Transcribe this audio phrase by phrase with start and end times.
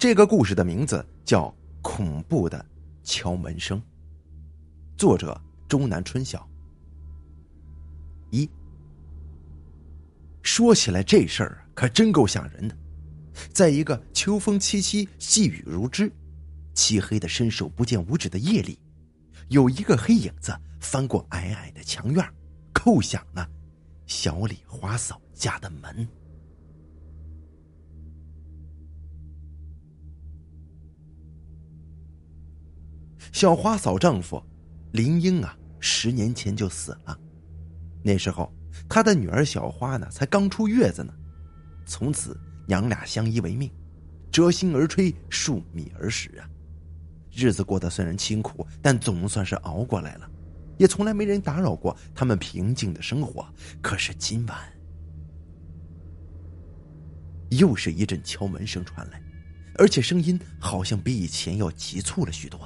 [0.00, 1.48] 这个故事的名字叫
[1.82, 2.64] 《恐怖的
[3.04, 3.78] 敲门声》，
[4.96, 5.38] 作者
[5.68, 6.48] 周南春晓。
[8.30, 8.48] 一
[10.40, 12.74] 说起来，这事儿可真够吓人的。
[13.52, 16.10] 在一个秋风凄凄、细雨如织、
[16.72, 18.78] 漆黑的伸手不见五指的夜里，
[19.48, 22.26] 有一个黑影子翻过矮矮的墙院，
[22.72, 23.46] 叩响了
[24.06, 26.08] 小李花嫂家的门。
[33.32, 34.42] 小花嫂丈夫
[34.92, 37.18] 林英啊，十年前就死了。
[38.02, 38.52] 那时候，
[38.88, 41.12] 她的女儿小花呢，才刚出月子呢。
[41.86, 43.70] 从此，娘俩相依为命，
[44.32, 46.48] 折心而炊，数米而食啊。
[47.32, 50.28] 日子过得虽然清苦，但总算是熬过来了，
[50.78, 53.46] 也从来没人打扰过他们平静的生活。
[53.80, 54.58] 可是今晚，
[57.50, 59.22] 又是一阵敲门声传来，
[59.76, 62.60] 而且声音好像比以前要急促了许多。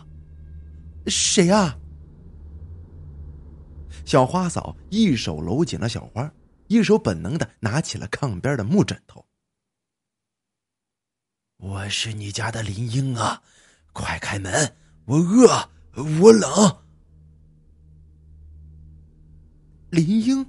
[1.07, 1.79] 谁啊？
[4.05, 6.31] 小花嫂一手搂紧了小花，
[6.69, 9.25] 一手本能的拿起了炕边的木枕头。
[11.57, 13.43] 我是你家的林英啊，
[13.93, 14.77] 快开门！
[15.07, 15.71] 我饿，
[16.21, 16.77] 我冷。
[19.91, 20.45] 林英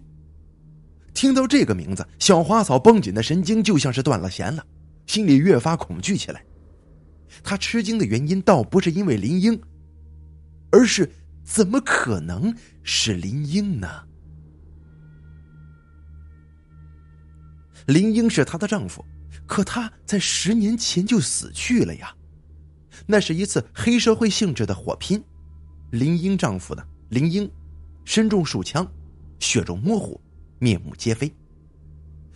[1.14, 4.66] 听到这个名字，小花嫂绷紧的神经就像是断了弦了，
[5.08, 6.46] 心里越发恐惧起来。
[7.44, 9.62] 她吃惊的原因倒不是因为林英。
[10.76, 11.10] 而是，
[11.42, 13.88] 怎么可能是林英呢？
[17.86, 19.06] 林英是她的丈夫，
[19.48, 22.14] 可他在十年前就死去了呀。
[23.06, 25.24] 那是一次黑社会性质的火拼，
[25.92, 27.50] 林英丈夫呢林英
[28.04, 28.86] 身中数枪，
[29.40, 30.20] 血肉模糊，
[30.60, 31.34] 面目皆非。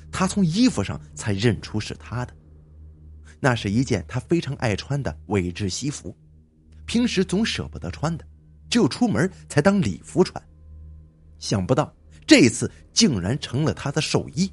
[0.09, 2.33] 他从衣服上才认出是他的，
[3.41, 6.15] 那是一件他非常爱穿的伪制西服。
[6.85, 8.25] 平时总舍不得穿的，
[8.69, 10.41] 只有出门才当礼服穿。
[11.39, 11.93] 想不到
[12.27, 14.51] 这次竟然成了她的寿衣。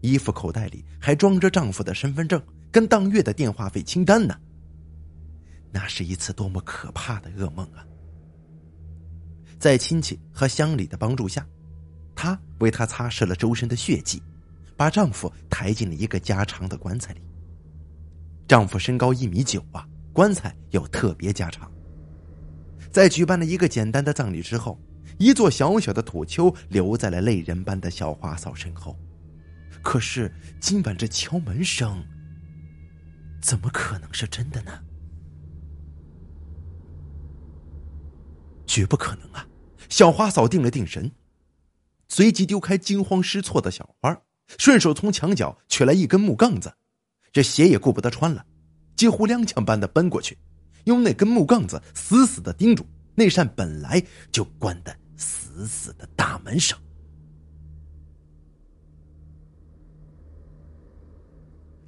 [0.00, 4.38] 衣服口袋里还装着丈夫的身份证跟当月的电话费清单呢。
[5.70, 7.86] 那是一次多么可怕的噩梦啊！
[9.58, 11.46] 在亲戚和乡里的帮助下，
[12.14, 14.22] 她为他擦拭了周身的血迹，
[14.76, 17.22] 把丈夫抬进了一个加长的棺材里。
[18.46, 19.88] 丈夫身高一米九啊。
[20.12, 21.72] 棺材要特别加长。
[22.92, 24.78] 在举办了一个简单的葬礼之后，
[25.18, 28.96] 一座小小的土丘留在了泪人般的小花嫂身后。
[29.82, 32.04] 可是今晚这敲门声，
[33.40, 34.78] 怎么可能是真的呢？
[38.66, 39.46] 绝不可能啊！
[39.88, 41.10] 小花嫂定了定神，
[42.08, 44.22] 随即丢开惊慌失措的小花，
[44.58, 46.72] 顺手从墙角取来一根木杠子，
[47.32, 48.44] 这鞋也顾不得穿了。
[48.96, 50.38] 几乎踉跄般的奔过去，
[50.84, 56.78] 用那根木杠子死死的钉住那扇本来就关得死死的大门上。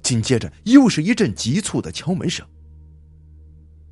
[0.01, 2.45] 紧接着又是一阵急促的敲门声。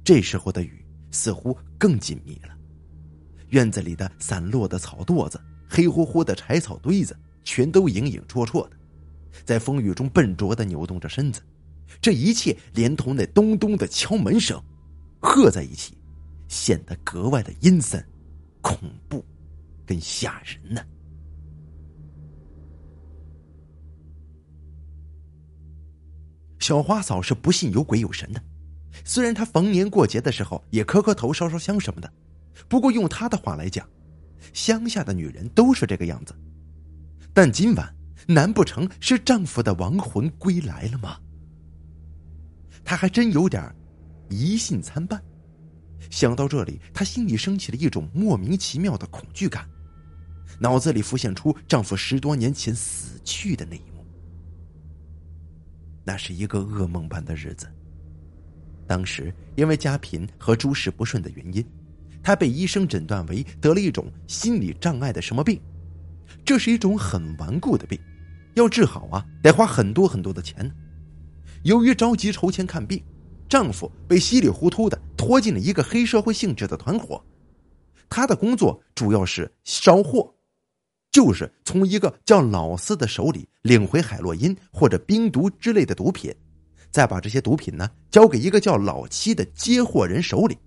[0.04, 2.56] 这时候的雨似乎更紧密了，
[3.50, 8.78] 院子里的散落的草垛子、黑乎乎的柴草堆子，全都影影绰绰的，
[9.44, 11.42] 在风雨中笨拙的扭动着身子。
[12.00, 14.62] 这一切连同那咚咚的敲门声，
[15.24, 15.98] 合在一起，
[16.48, 18.04] 显得格外的阴森、
[18.62, 19.26] 恐怖，
[19.86, 20.82] 跟吓人呢。
[26.60, 28.42] 小花嫂是不信有鬼有神的，
[29.04, 32.14] 虽然她逢年过节的时候也磕磕头、烧烧香什么的，
[32.70, 33.86] 不过用她的话来讲，
[34.54, 36.34] 乡下的女人都是这个样子。
[37.34, 37.94] 但今晚，
[38.28, 41.18] 难不成是丈夫的亡魂归来了吗？
[42.86, 43.62] 她还真有点
[44.34, 45.22] 疑信参半，
[46.10, 49.70] 想到这里，她心里升起了一种莫名其妙的恐惧感，
[50.60, 54.06] 脑子里浮现出丈夫十多年前死去的那一幕。
[56.04, 57.68] 那是一个噩梦般的日子。
[58.86, 61.66] 当时因为家贫和诸事不顺的原因，
[62.22, 65.62] 她被医生诊断为得了一种心理障碍的什么病，
[66.44, 67.98] 这是一种很顽固的病，
[68.56, 70.70] 要治好啊，得花很多很多的钱。
[71.64, 73.02] 由于着急筹钱看病，
[73.54, 77.24] 丈夫被稀里糊涂的拖进了一个黑社会性质的团伙。
[78.10, 80.34] 他的工作主要是烧货，
[81.12, 86.34] 就是从一个叫老四的手里领回海洛因或者冰毒之类的毒品，
[86.90, 90.58] 再把这些毒品呢交给一个叫老七的接货人手里。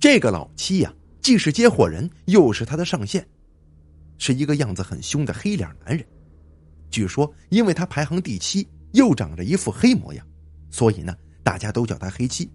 [0.00, 0.90] 这个老七呀，
[1.20, 3.28] 既是接货人，又是他的上线，
[4.16, 6.02] 是一个样子很凶的黑脸男人。
[6.90, 8.66] 据说，因为他排行第七。
[8.92, 10.26] 又长着一副黑模样，
[10.70, 12.50] 所以呢，大家都叫他黑七。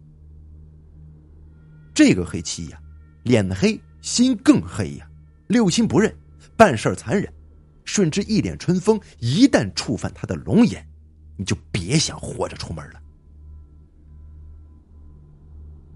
[1.93, 2.81] 这个黑七呀，
[3.23, 5.09] 脸黑，心更黑呀，
[5.47, 6.15] 六亲不认，
[6.57, 7.31] 办事残忍，
[7.83, 10.85] 顺治一脸春风，一旦触犯他的龙眼，
[11.37, 13.01] 你就别想活着出门了。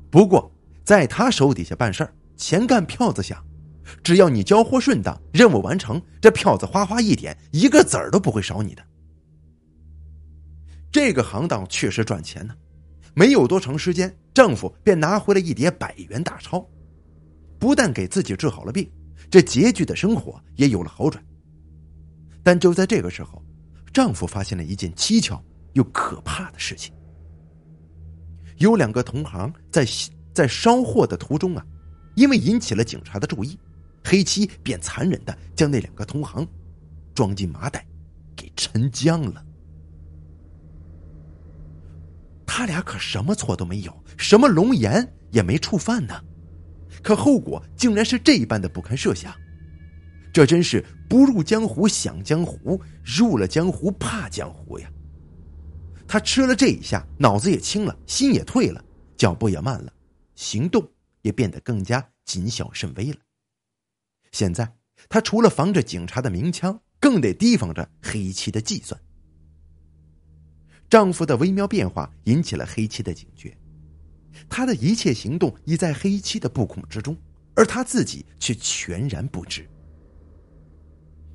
[0.09, 0.51] 不过，
[0.83, 3.43] 在他手底下办事儿，钱干票子响，
[4.01, 8.83] 只要你交货顺当，任务完成，这票子哗哗一点，一个子儿都不会少你的。
[10.91, 12.55] 这个行当确实赚钱呢，
[13.13, 16.67] 没有多长时间，丈夫便拿回了一叠百元大钞，
[17.59, 18.89] 不但给自己治好了病，
[19.29, 21.23] 这拮据的生活也有了好转。
[22.41, 23.43] 但就在这个时候，
[23.93, 25.43] 丈夫发现了一件蹊跷
[25.73, 26.91] 又可怕的事情：
[28.57, 29.85] 有两个同行在
[30.33, 31.63] 在烧货的途中啊，
[32.15, 33.59] 因为引起了警察的注意，
[34.03, 36.47] 黑七便残忍的将那两个同行
[37.13, 37.85] 装进麻袋，
[38.35, 39.45] 给沉江了。
[42.51, 46.19] 他俩可什么错都没有，什么龙颜也没触犯呢，
[47.03, 49.31] 可后果竟然是这一般的不堪设想。
[50.33, 54.89] 这真是不入江湖想江湖，入了江湖怕江湖呀！
[56.07, 58.83] 他吃了这一下，脑子也清了，心也退了，
[59.15, 59.93] 脚步也慢了，
[60.33, 60.83] 行动
[61.21, 63.19] 也变得更加谨小慎微了。
[64.31, 64.75] 现在
[65.07, 68.99] 他除了防着警察的鸣枪，更得提防着黑漆的计算。
[70.89, 73.55] 丈夫的微妙变化引起了黑七的警觉，
[74.49, 77.15] 他的一切行动已在黑七的布控之中，
[77.55, 79.67] 而他自己却全然不知。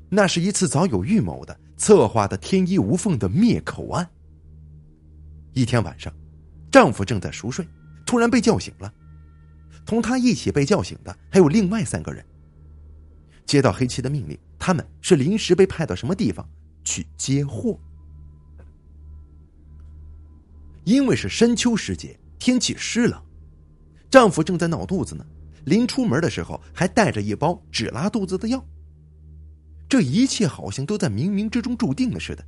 [0.09, 4.09] 那是一次早有预谋的、策划的天衣无缝的灭口案。
[5.53, 6.13] 一天晚上，
[6.71, 7.67] 丈夫正在熟睡，
[8.05, 8.93] 突然被叫醒了。
[9.87, 12.25] 同他一起被叫醒的还有另外三个人。
[13.47, 16.49] 接到黑七的命令，他们是临时被派到什么地方
[16.83, 17.79] 去接货。
[20.85, 23.21] 因为是深秋时节，天气湿冷，
[24.11, 25.25] 丈夫正在闹肚子呢。
[25.65, 28.63] 临出门的时候，还带着一包止拉肚子的药。
[29.89, 32.45] 这一切好像都在冥冥之中注定了似的。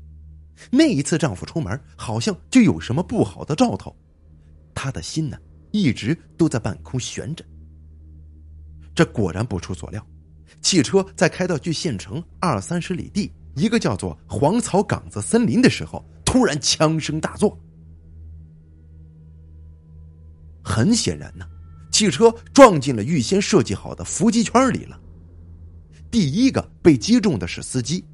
[0.70, 3.94] 那一次，丈夫出门好像就有什么不好的兆头，
[4.74, 5.38] 她的心呢，
[5.70, 7.44] 一直都在半空悬着。
[8.94, 10.06] 这果然不出所料，
[10.60, 17.58] 汽车在开到距县城二三十里地一个叫做黄草岗子森林的时候，突然枪声大作。
[20.66, 21.46] 很显然呢，
[21.92, 25.00] 汽车撞进了预先设计好的伏击圈里了。
[26.10, 28.04] 第一个被击中的是司机，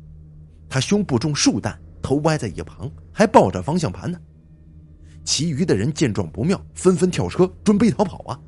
[0.69, 4.21] 他胸部中数弹，头歪在一旁，还抱着方向盘呢。
[5.25, 8.39] 其余的人见状不妙，纷纷跳车准备逃跑啊，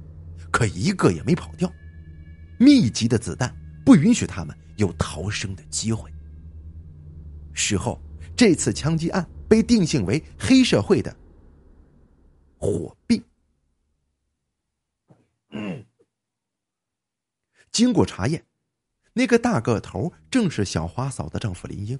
[0.51, 1.73] 可一个也没跑掉。
[2.59, 6.11] 密集的子弹不允许他们有逃生的机会。
[7.55, 7.99] 事后，
[8.37, 11.17] 这次枪击案被定性为黑社会的
[12.59, 13.23] 火并。
[17.75, 18.45] 经过查验，
[19.13, 21.99] 那个大个头正是小花嫂的丈夫林英。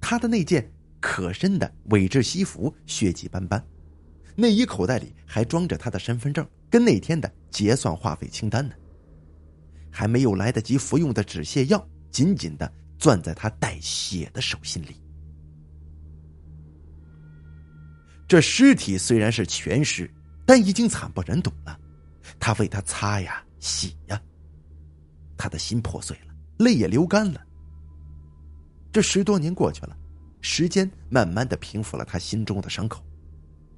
[0.00, 3.64] 他的那件可深的伪制西服血迹斑斑，
[4.34, 8.74] 内衣口袋里还装着他的身份证跟那天的结算话费清单呢。
[9.88, 15.00] 还没有来得及服用的止泻药紧紧的攥在他带血的手心里。
[18.26, 20.10] 这尸体虽然是全尸。
[20.48, 21.76] 但已经惨不忍睹了，
[22.38, 24.22] 他为他擦呀喜呀，
[25.36, 27.44] 他的心破碎了，泪也流干了。
[28.92, 29.96] 这十多年过去了，
[30.40, 33.02] 时间慢慢的平复了他心中的伤口，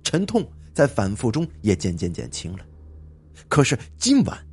[0.04, 2.66] 沉痛在反复中也渐渐减轻了。
[3.48, 4.46] 可是今晚，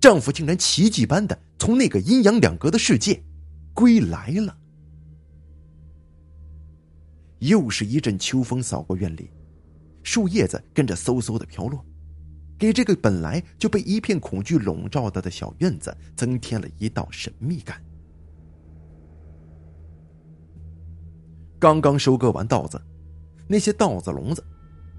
[0.00, 3.20] 丈夫竟然奇迹般的从那个阴阳两隔的世界
[3.74, 4.56] 归来了。
[7.40, 9.28] 又是一阵秋风扫过院里。
[10.04, 11.84] 树叶子跟着嗖嗖的飘落，
[12.58, 17.80] 给这个本来就被一片恐惧笼罩着的小院子增添了一道神秘感。
[21.58, 22.80] 刚刚收割完稻子，
[23.46, 24.44] 那些稻子笼子，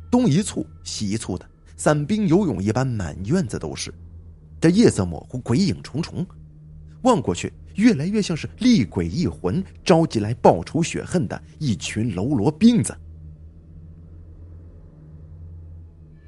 [0.09, 3.93] 东一簇西一簇的，散兵游泳一般满院子都是。
[4.61, 6.25] 这夜色模糊，鬼影重重，
[7.03, 12.93] 望过去越来越像是厉鬼异魂召集来报仇雪恨的一群喽啰兵子。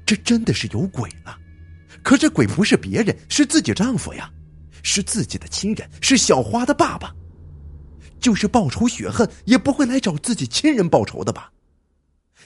[0.04, 1.38] 这真的是有鬼了，
[2.02, 4.30] 可这鬼不是别人，是自己丈夫呀，
[4.82, 7.14] 是自己的亲人，是小花的爸爸。
[8.20, 11.52] 就是报仇雪恨，也不会来找自己亲人报仇的吧？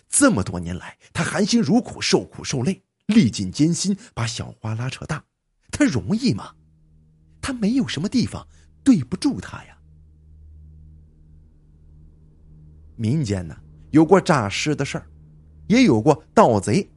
[0.09, 5.23] 这么多年来，他含辛茹苦，受苦受累，历尽艰辛，把小花拉扯大，
[5.71, 6.55] 他容易吗？
[7.43, 8.47] 他没有什么地方
[8.83, 9.77] 对不住他呀。
[12.97, 13.55] 民间呢
[13.91, 15.07] 有过诈尸的事儿，
[15.67, 16.89] 也有过盗贼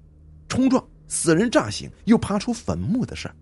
[0.50, 3.36] 冲撞死人炸醒又爬出坟墓的事儿。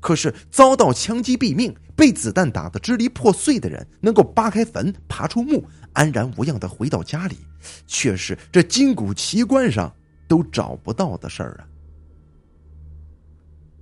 [0.00, 5.64] 可是遭到枪击毙命、被子弹打得支离破碎的人，能够扒开坟、爬出墓、
[5.94, 7.38] 安然无恙的回到家里，
[7.86, 9.94] 却是这金古奇观上
[10.28, 11.62] 都找不到的事儿啊！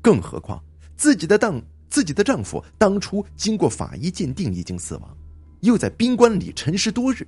[0.03, 0.63] 更何况
[0.97, 5.17] 自己的当自己的丈夫当初经过法医鉴定已经死亡，
[5.61, 7.27] 又在宾馆里沉尸多日，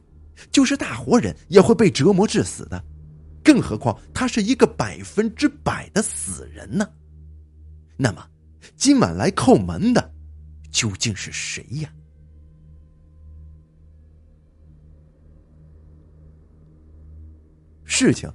[0.51, 2.83] 就是大活人也会被折磨致死的，
[3.47, 6.85] 更何况他是一个百分之百的死人呢？
[7.97, 8.29] 那么？
[8.75, 10.13] 今晚来叩门的
[10.73, 11.89] 究竟是谁呀？
[17.85, 18.29] 事情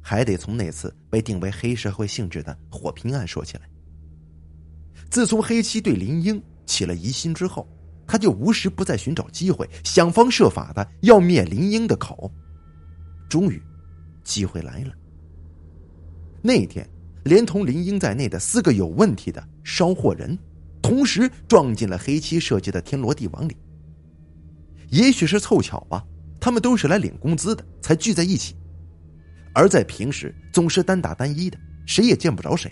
[0.00, 3.68] 还得从那次被定为黑社会性质的火拼案说起来。
[5.10, 7.68] 自从黑七对林英起了疑心之后，
[8.06, 12.32] 他就无时不在寻找机会，想方设法的要灭林英的口。
[13.28, 13.62] 终于，
[14.24, 14.92] 机会来了。
[16.42, 16.84] 那天。
[17.24, 20.38] 连同林英在内的四个有问题的烧货人，
[20.82, 23.56] 同时撞进了黑七设计的天罗地网里。
[24.90, 26.04] 也许是凑巧吧，
[26.38, 28.54] 他们都是来领工资的，才聚在一起。
[29.54, 32.70] 而在平时总是单打单一的，谁也见不着谁。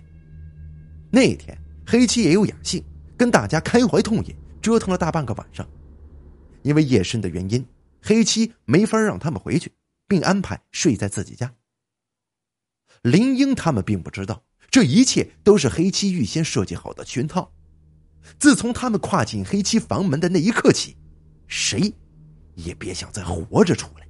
[1.11, 1.57] 那天
[1.87, 2.85] 黑七也有雅兴，
[3.17, 5.67] 跟大家开怀痛饮，折腾了大半个晚上。
[6.61, 7.65] 因为夜深的原因，
[8.03, 9.73] 黑七没法让他们回去，
[10.13, 11.55] 并安排睡在自己家。
[13.01, 17.51] 林英他们并不知道，这一切都是黑七预先设计好的圈套。
[18.39, 20.99] 自从他们跨进黑七房门的那一刻起，
[21.47, 21.91] 谁
[22.57, 24.07] 也别想再活着出来。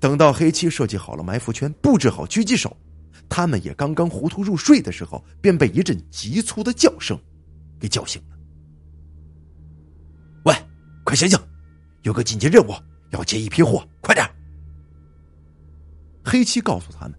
[0.00, 2.74] 等到黑七设计好了埋伏圈，布置好狙击手，
[3.28, 7.20] 他们也刚刚糊涂入睡的时候，便被一阵急促的叫声
[7.78, 8.38] 给叫醒了。
[10.46, 10.54] 喂，
[11.04, 11.38] 快醒醒，
[12.04, 12.72] 有个紧急任务，
[13.12, 14.28] 要接一批货，快点！
[16.24, 17.18] 黑七告诉他们：“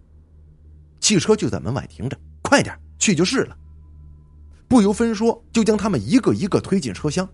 [1.00, 3.56] 汽车就在门外停着，快点去就是了。”
[4.68, 7.28] 不由分说，就将他们一个一个推进车厢。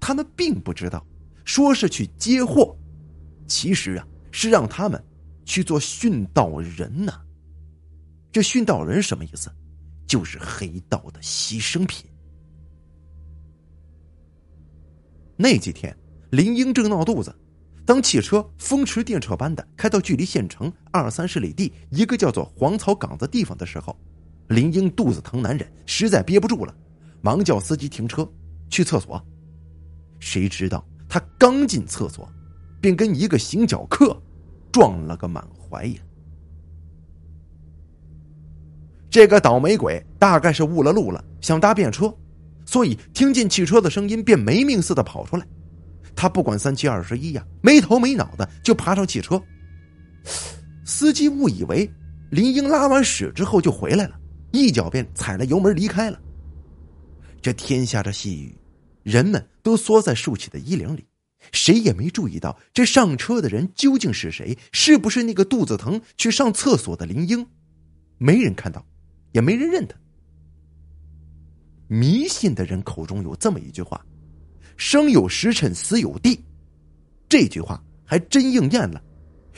[0.00, 1.06] 他们并不知道，
[1.44, 2.76] 说是去接货，
[3.46, 5.02] 其实啊是让他们
[5.44, 7.12] 去做殉道人呢。
[8.32, 9.50] 这殉道人什么意思？
[10.06, 12.04] 就是黑道的牺牲品。
[15.36, 15.96] 那几天，
[16.30, 17.34] 林英正闹肚子。
[17.88, 23.96] 当汽车风驰电掣般的开到距离县城二三十里地一个叫做黄草岗的地方的时候，
[24.48, 26.74] 林英肚子疼难忍，实在憋不住了，
[27.22, 28.30] 忙叫司机停车
[28.68, 29.18] 去厕所。
[30.20, 32.30] 谁知道他刚进厕所，
[32.78, 34.14] 便跟一个行脚客
[34.70, 35.96] 撞了个满怀呀！
[39.08, 42.14] 这个倒霉鬼大概是误了路了，想搭便车，
[42.66, 45.46] 所以听见汽车的声音便没命似的跑出来。
[46.18, 49.40] 他不管三七二十一呀，没头没脑的就爬上汽车。
[50.84, 51.88] 司机误以为
[52.32, 54.18] 林英拉完屎之后就回来了，
[54.50, 56.20] 一脚便踩了油门离开了。
[57.40, 58.52] 这天下着细雨，
[59.04, 61.06] 人们都缩在竖起的衣领里，
[61.52, 67.46] 谁也没注意到这上车的人究竟是谁，是不是那个肚子疼去上厕所的林英？
[68.18, 68.84] 没人看到，
[69.30, 69.94] 也没人认他。
[71.86, 74.04] 迷信的人口中有这么一句话。
[74.78, 76.42] 生有时辰，死有地，
[77.28, 79.02] 这句话还真应验了。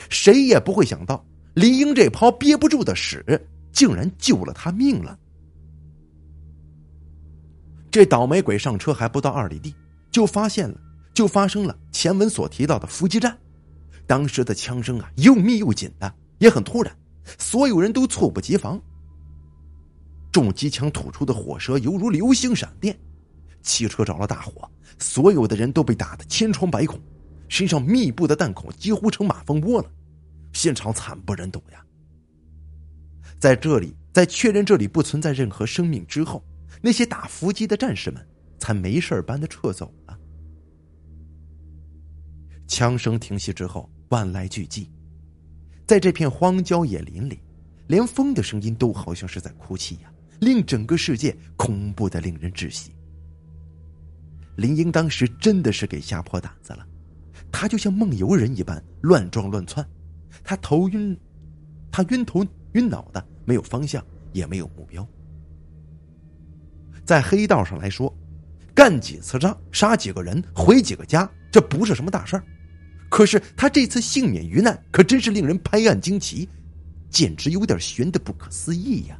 [0.09, 1.23] 谁也不会想到，
[1.53, 3.23] 林英这泡憋不住的屎，
[3.71, 5.17] 竟然救了他命了。
[7.91, 9.75] 这倒霉鬼上车还不到二里地，
[10.11, 10.75] 就发现了，
[11.13, 13.37] 就发生了前文所提到的伏击战。
[14.07, 16.93] 当时的枪声啊，又密又紧的，也很突然，
[17.37, 18.81] 所有人都猝不及防。
[20.31, 22.97] 重机枪吐出的火舌犹如流星闪电，
[23.61, 24.67] 汽车着了大火。
[25.01, 26.97] 所有的人都被打得千疮百孔，
[27.49, 29.91] 身上密布的弹孔几乎成马蜂窝了，
[30.53, 31.83] 现场惨不忍睹呀。
[33.39, 36.43] 在这里，在确认这里不存在任何生命之后，
[36.81, 38.25] 那些打伏击的战士们
[38.59, 40.17] 才没事般的撤走了。
[42.67, 44.87] 枪声停息之后，万籁俱寂，
[45.87, 47.39] 在这片荒郊野林里，
[47.87, 52.93] 连风的声音都好像是在哭泣呀，令整个世界恐怖的令人窒息。
[54.57, 56.85] 林英当时真的是给吓破胆子了，
[57.51, 59.85] 他就像梦游人一般乱撞乱窜，
[60.43, 61.17] 他头晕，
[61.91, 65.07] 他晕头晕脑的，没有方向，也没有目标。
[67.03, 68.15] 在黑道上来说，
[68.75, 72.43] 干几次仗，杀几个人，回几个家，这不是什么大事儿。
[73.09, 76.47] 可是他这次幸免于难，可真是令人拍案惊奇，
[77.09, 79.19] 简直有点悬的不可思议呀！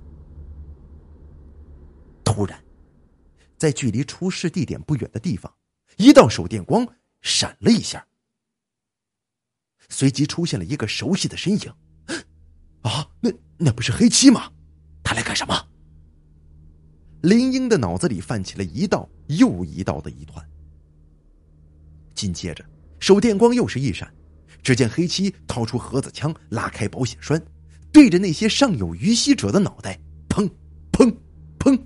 [2.24, 2.58] 突然。
[3.62, 5.54] 在距离出事地点不远的地方，
[5.98, 6.84] 一道手电光
[7.22, 8.04] 闪了一下，
[9.88, 11.72] 随即出现了一个熟悉的身影。
[12.82, 14.52] 啊，那那不是黑七吗？
[15.04, 15.54] 他来干什么？
[17.22, 20.44] 林英的脑子里泛起了一道又一道的疑团。
[22.16, 22.66] 紧接着，
[23.00, 24.12] 手电光又是一闪，
[24.64, 27.40] 只见黑七掏出盒子枪，拉开保险栓，
[27.94, 30.50] 对着那些尚有余息者的脑袋，砰
[30.92, 31.16] 砰
[31.60, 31.80] 砰。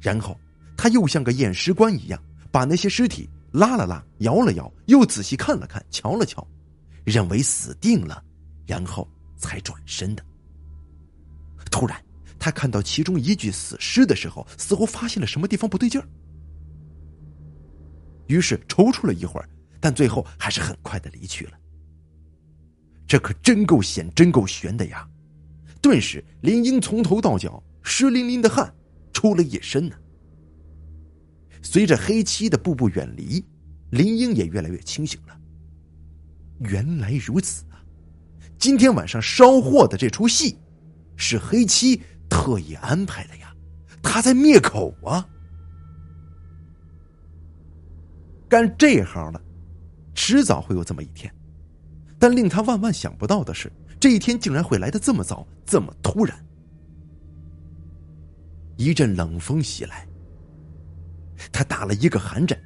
[0.00, 0.38] 然后
[0.76, 6.46] 他又像个验尸官一样，把那些尸体拉了拉，摇了摇，又仔细看了看，瞧了瞧，
[7.04, 8.22] 认为死定了，
[8.66, 10.24] 然后才转身的。
[11.70, 12.00] 突然。
[12.42, 16.08] 他看到其中一具死尸的时候，似乎发现了什么地方不对劲儿，
[18.28, 19.46] 于是踌躇了一会儿，
[19.78, 21.52] 但最后还是很快的离去了。
[23.06, 25.06] 这可真够险，真够悬的呀！
[25.82, 28.72] 顿时，林英从头到脚湿淋淋的汗
[29.20, 29.94] 出了一身呢。
[31.62, 33.44] 随着黑漆的步步远离，
[33.90, 35.38] 林英也越来越清醒了。
[36.60, 37.84] 原来如此啊！
[38.58, 40.56] 今天晚上烧货的这出戏，
[41.16, 42.00] 是黑漆。
[42.30, 43.52] 特意安排的呀，
[44.00, 45.28] 他在灭口啊！
[48.48, 49.42] 干这行的，
[50.14, 51.30] 迟早会有这么一天。
[52.18, 56.42] 但令他万万想不到的是，这一天竟然会来的这么早，这么突然。
[58.80, 60.08] 一阵冷风袭来，
[61.52, 62.58] 他打了一个寒战，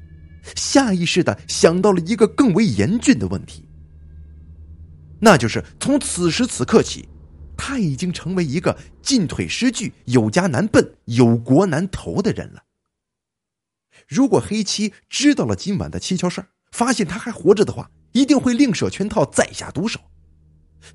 [0.55, 3.69] 下意识的想到了一个更为严峻的问题，
[5.21, 7.09] 那就是从此时此刻起。
[7.57, 12.65] 他已经成为一个进退失据、有家难奔、有国难投的人了。
[14.09, 20.01] 如果黑七知道了今晚的蹊跷事儿，发现他还活着的话，一定会另设圈套，再下毒手。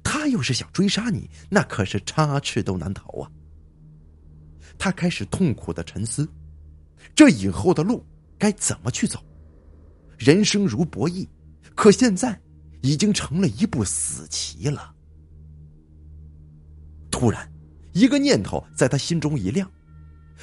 [0.04, 3.32] 他要是想追杀你，那可是插翅都难逃啊！
[4.80, 6.28] 他开始痛苦的沉思，
[7.14, 8.04] 这以后的路
[8.38, 9.20] 该怎么去走？
[10.18, 11.28] 人生如博弈，
[11.76, 12.40] 可现在
[12.82, 14.96] 已经成了一步死棋了。
[17.12, 17.52] 突然，
[17.92, 19.70] 一个念头在他心中一亮，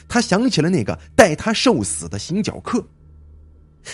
[0.07, 2.87] 他想起了那个带他受死的行脚客。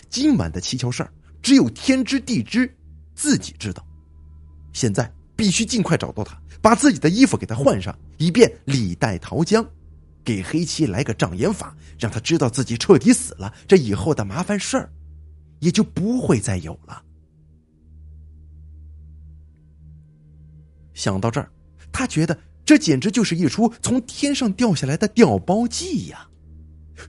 [0.09, 2.69] 今晚的蹊跷事儿，只有天知地知，
[3.15, 3.87] 自己知道。
[4.73, 9.65] 现在必须尽快找到他，把自己的衣服给他换上，以便李代桃僵，
[10.25, 14.93] 给黑七来个障眼法，让他知道自己彻底死了，这以后的麻烦事儿，
[15.61, 17.03] 也就不会再有了。
[20.95, 21.51] 想到这儿，
[21.93, 22.39] 他觉得。
[22.65, 26.29] 这简直就是一出从天上掉下来的掉包计呀！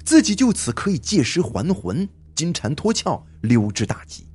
[0.03, 4.27] 自己就此可以借尸还魂、金蝉脱壳、溜之大吉，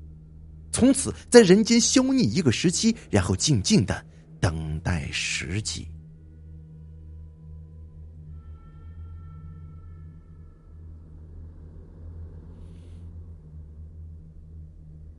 [0.70, 4.06] 从此在人间消匿一个时期，然后静静的
[4.40, 5.88] 等待时机。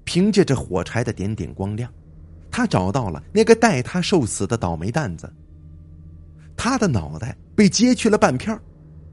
[0.10, 1.94] 凭借着火柴的点点光亮，
[2.50, 5.32] 他找到了那个带他受死的倒霉蛋子。
[6.58, 8.60] 他的脑袋被揭去了半片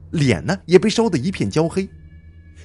[0.09, 1.87] 脸呢也被烧得一片焦黑，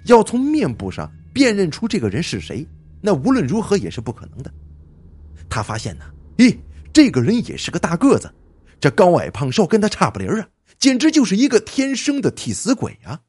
[0.07, 2.67] 要从面部上辨认出这个人是谁，
[3.03, 4.51] 那无论如何也是不可能的。
[5.51, 6.07] 他发现呢，
[6.39, 6.57] 咦，
[6.91, 8.35] 这个人也是个大个子，
[8.81, 13.21] 这高矮胖瘦跟他差不离啊，简直就是一个天生的替死鬼啊！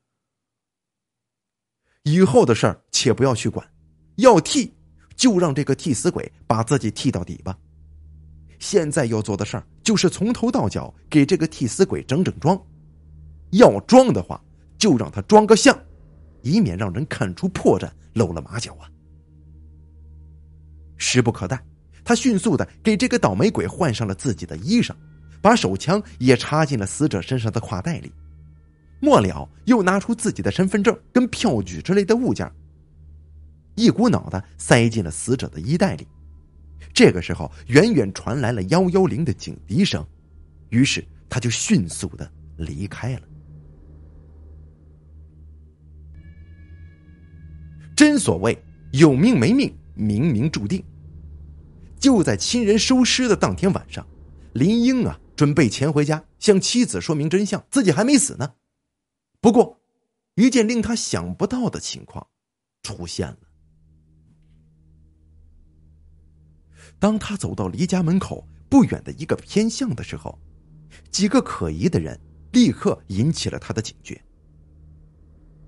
[2.03, 3.67] 以后的事儿且不要去管，
[4.15, 4.73] 要替
[5.15, 7.57] 就让这个替死鬼把自己替到底吧。
[8.59, 12.59] 现在要做的事儿就是从头到脚给这个替死鬼整整装，
[13.51, 14.41] 要装的话
[14.77, 15.77] 就让他装个像，
[16.41, 18.87] 以免让人看出破绽露了马脚啊！
[20.95, 21.61] 时不可待，
[22.05, 24.91] 他迅速的给这个倒霉鬼换上了自己的衣裳，
[25.41, 28.09] 把手枪也插进了死者身上的挎带里，
[29.01, 32.49] 末了又拿出自己的身份证跟票据之类的物件，
[33.75, 36.07] 一股脑的塞进了死者的衣袋里。
[36.93, 40.05] 这个时候，远远传来了幺幺零的警笛声，
[40.69, 43.21] 于是他就迅速的离开了。
[47.95, 48.57] 真所谓
[48.91, 50.83] 有命没命，冥冥注定。
[51.99, 54.05] 就在亲人收尸的当天晚上，
[54.53, 58.53] 林英啊准备潜回家向妻子说明真相，自己还没死呢。
[59.39, 59.81] 不过，
[60.35, 62.27] 一件令他想不到的情况
[62.81, 63.37] 出现了。
[67.03, 70.39] 当他走到离家门口不远的一个偏巷的时候，
[71.11, 72.17] 几个可疑的人
[72.53, 74.17] 立刻引起了他的警觉。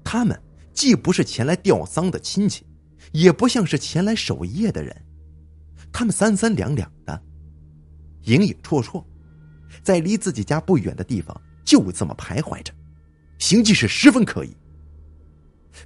[0.01, 2.65] 他们既不是前来吊丧的亲戚，
[3.11, 4.95] 也不像是前来守夜的人，
[5.91, 7.21] 他们三三两两的，
[8.21, 9.03] 影影绰绰，
[9.83, 12.71] 在离自己家不远的地方就这么徘徊着，
[13.39, 14.55] 行迹是十分可疑。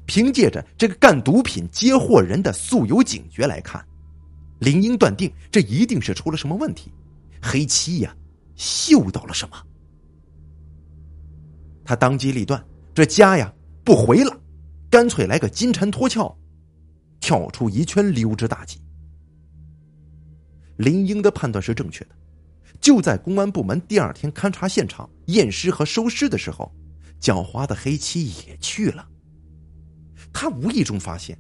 [0.05, 3.83] 凭借着这个干毒品接货人的素有警觉来看。
[4.60, 6.91] 林英断定这一定是出了什么问题，
[7.41, 8.15] 黑七呀，
[8.56, 9.58] 嗅到了什么。
[11.86, 14.41] 他当机立断，这家呀不回了，
[14.89, 16.36] 干脆来个金蝉脱壳，
[17.19, 18.80] 跳出一圈溜之大吉。
[20.78, 22.15] 林英的判断是正确的，
[22.80, 26.72] 就在公安部门第二天勘察现场、验尸和收尸的时候，
[27.19, 29.08] 狡猾的黑七也去了。
[30.32, 31.38] 他无意中发现。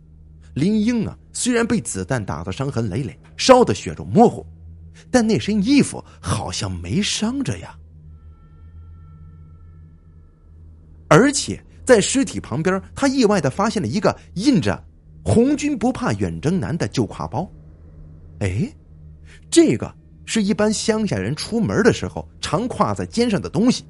[0.55, 4.45] 林英啊，虽然被子弹打得伤痕累累，烧得血肉模糊，
[5.09, 7.75] 但那身衣服好像没伤着呀。
[11.07, 14.83] 而且在尸体旁边，他意外的发现了一个印着
[15.25, 17.49] “红军不怕远征难”的旧挎包。
[18.39, 18.71] 哎，
[19.49, 19.91] 这个
[20.25, 23.85] 是一般乡下人出门的时候常挎在肩上的东西，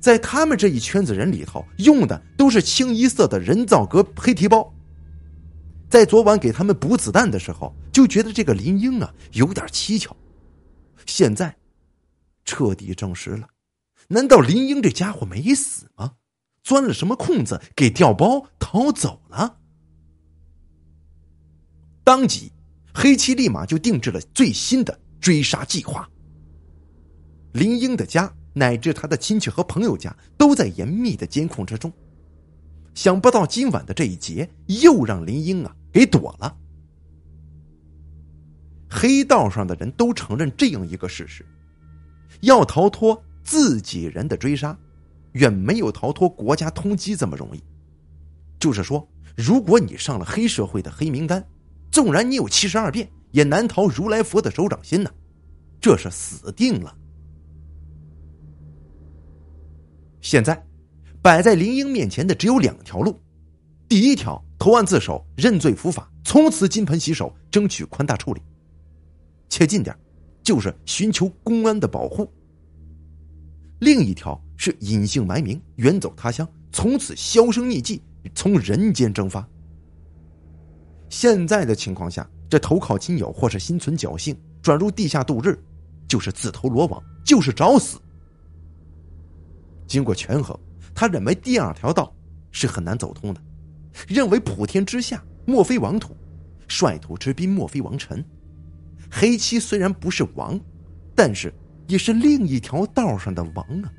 [0.00, 4.72] 在他们这一圈子人里头，用的都是清一色的人造革黑皮包。
[5.88, 10.16] 在昨晚给他们补子弹的时候，就觉得这个林英啊有点蹊跷。
[11.06, 11.56] 现在
[12.44, 13.48] 彻底证实了，
[14.08, 16.14] 难道林英这家伙没死吗？
[16.62, 19.58] 钻了什么空子给调包逃走了？
[22.02, 22.52] 当即，
[22.92, 26.08] 黑七立马就定制了最新的追杀计划。
[27.52, 31.92] 林英的家乃至他的亲戚和朋友家都在严密的监控之中。
[32.96, 36.56] 想不到今晚的这一劫又让林英啊给躲了。
[38.88, 41.44] 黑道上的人都承认这样一个事实：
[42.40, 44.76] 要逃脱自己人的追杀，
[45.32, 47.62] 远没有逃脱国家通缉这么容易。
[48.58, 49.06] 就是说，
[49.36, 51.46] 如果你上了黑社会的黑名单，
[51.90, 55.10] 纵然你有七十二变，也难逃如来佛的手掌心呢，
[55.78, 56.96] 这是死定了。
[60.22, 60.66] 现在。
[61.26, 63.18] 摆在林英面前的只有两条路：
[63.88, 68.40] 第一条，投案自首，认罪伏法，从此金盆洗手，争取宽大处理；
[69.48, 69.92] 切近点，
[70.44, 72.32] 就是寻求公安的保护。
[73.80, 78.00] 另一条是隐姓埋名，远走他乡，从此销声匿迹，
[78.32, 79.44] 从人间蒸发。
[81.08, 85.58] 现在的情况下，这投靠亲友或是心存侥幸，转入地下度日，
[86.06, 87.98] 就是自投罗网，就是找死。
[89.88, 90.56] 经过权衡。
[90.96, 92.10] 他认为第二条道
[92.50, 93.40] 是很难走通的，
[94.08, 96.16] 认为普天之下莫非王土，
[96.66, 98.24] 率土之滨莫非王臣。
[99.10, 100.58] 黑七虽然不是王，
[101.14, 101.52] 但是
[101.86, 103.92] 也是另一条道上的王啊。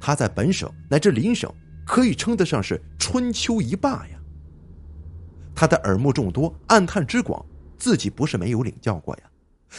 [0.00, 1.52] 他在本省乃至邻省
[1.84, 4.18] 可以称得上是春秋一霸呀。
[5.56, 7.44] 他的耳目众多，暗探之广，
[7.76, 9.22] 自己不是没有领教过呀。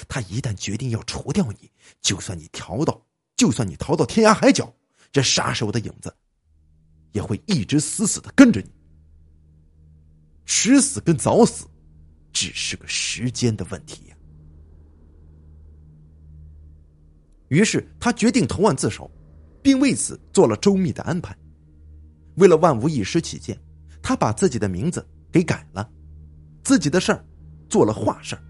[0.09, 1.71] 他一旦决定要除掉你，
[2.01, 3.01] 就算你逃到，
[3.37, 4.73] 就算你逃到天涯海角。
[5.11, 6.13] 这杀手的影子
[7.11, 8.69] 也会一直死死的跟着你，
[10.45, 11.65] 迟死跟早死
[12.31, 14.15] 只是个时间的问题呀。
[17.49, 19.11] 于是他决定投案自首，
[19.61, 21.37] 并为此做了周密的安排。
[22.35, 23.59] 为了万无一失起见，
[24.01, 25.91] 他把自己的名字给改了，
[26.63, 27.25] 自己的事儿
[27.67, 28.41] 做了话事儿。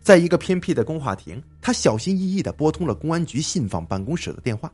[0.00, 4.72] 在一个偏僻的公话亭，他小心翼翼的拨通了公安局信访办公室的电话。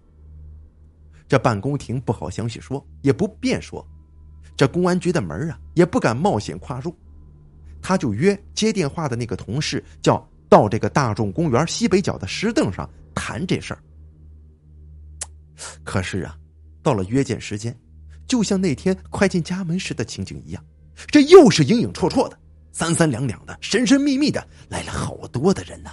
[1.29, 3.87] 这办公亭不好详细说，也不便说。
[4.57, 6.97] 这公安局的门啊，也不敢冒险跨入。
[7.81, 13.81] 他就约接电话的那个同事，叫到这个大众公园西北角的石凳上谈这事儿。
[15.85, 16.37] 可是啊，
[16.83, 17.77] 到了约见时间，
[18.27, 20.65] 就像那天快进家门时的情景一样，
[21.07, 22.37] 这又是影影绰绰的、
[22.73, 25.91] 三三两两的、神神秘秘的来了好多的人呢。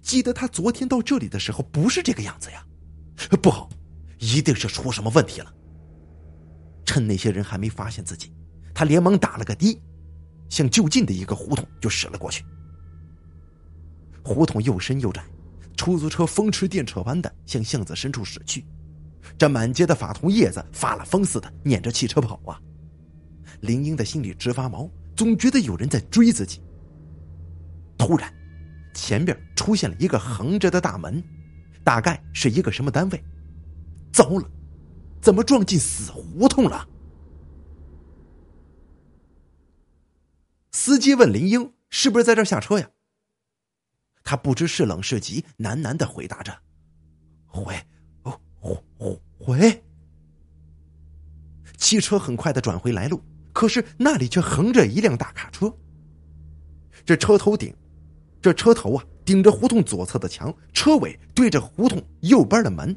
[0.00, 2.64] 记得他昨天到这里的时候不是这个样子呀。
[3.42, 3.68] 不好，
[4.18, 5.52] 一定是出什么问题了。
[6.84, 8.32] 趁那些人还没发现自己，
[8.72, 9.78] 他连忙打了个的，
[10.48, 12.44] 向就近的一个胡同就驶了过去。
[14.22, 15.22] 胡同又深又窄，
[15.76, 18.64] 出租车风驰电掣般的向巷子深处驶去。
[19.36, 22.58] 这满街的法桐叶子发了疯似的撵着汽车跑啊！
[23.60, 26.62] 林英的心里直发毛，总觉得有人在追自己。
[27.98, 28.32] 突然，
[28.94, 31.22] 前边出现了一个横着的大门。
[31.88, 33.24] 大概是一个什么单位？
[34.12, 34.46] 糟了，
[35.22, 36.86] 怎么撞进死胡同了？
[40.70, 42.90] 司机问林英：“是不是在这下车呀？”
[44.22, 46.54] 他不知是冷是急，喃喃的回答着
[47.48, 47.74] ：“回，
[48.24, 49.84] 哦，回，回。”
[51.78, 53.22] 汽车很快的转回来路，
[53.54, 55.74] 可是那里却横着一辆大卡车。
[57.06, 57.74] 这车头顶，
[58.42, 59.02] 这车头啊。
[59.28, 62.96] 顶着胡同左侧的墙，车尾对着胡同右边的门，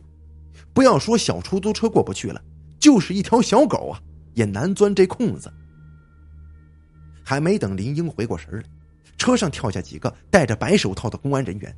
[0.73, 2.41] 不要说小出租车过不去了，
[2.79, 3.99] 就是一条小狗啊，
[4.33, 5.51] 也难钻这空子。
[7.21, 8.63] 还没等林英回过神来，
[9.17, 11.75] 车上跳下几个戴着白手套的公安人员。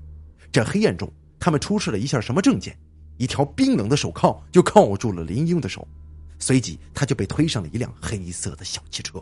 [0.52, 2.78] 这黑暗中，他们出示了一下什么证件，
[3.18, 5.88] 一条冰冷的手铐就铐住了林英的手，
[6.38, 9.20] 随即他就被推上了一辆黑色的小汽车。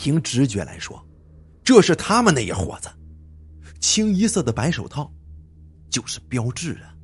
[0.00, 1.04] 凭直觉来说，
[1.64, 2.88] 这是他们那一伙子。
[3.80, 5.12] 清一色的白手套，
[5.90, 6.94] 就是标志啊。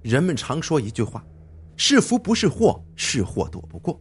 [0.00, 1.26] 人们常说一句话
[1.76, 4.00] ：“是福不是祸，是祸躲不过。”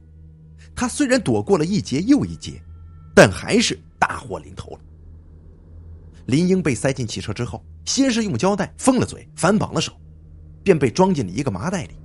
[0.75, 2.61] 他虽然躲过了一劫又一劫，
[3.15, 4.79] 但还是大祸临头了。
[6.27, 9.91] 林英被塞进汽车之后，先是用胶带封了嘴，反绑了手，
[10.63, 11.95] 便被装进了一个麻袋里。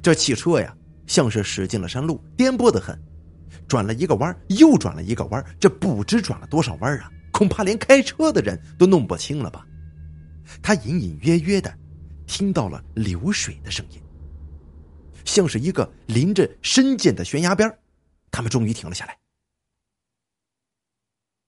[0.00, 0.74] 这汽车呀。
[1.06, 2.98] 像是驶进了山路，颠簸的很，
[3.68, 7.10] 转了一个弯又转了一个弯这不知转了多少弯啊！
[7.32, 9.66] 恐怕连开车的人都弄不清了吧？
[10.62, 11.72] 他隐隐约约的
[12.26, 14.02] 听到了流水的声音，
[15.24, 17.78] 像是一个临着深涧的悬崖边
[18.30, 19.18] 他们终于停了下来。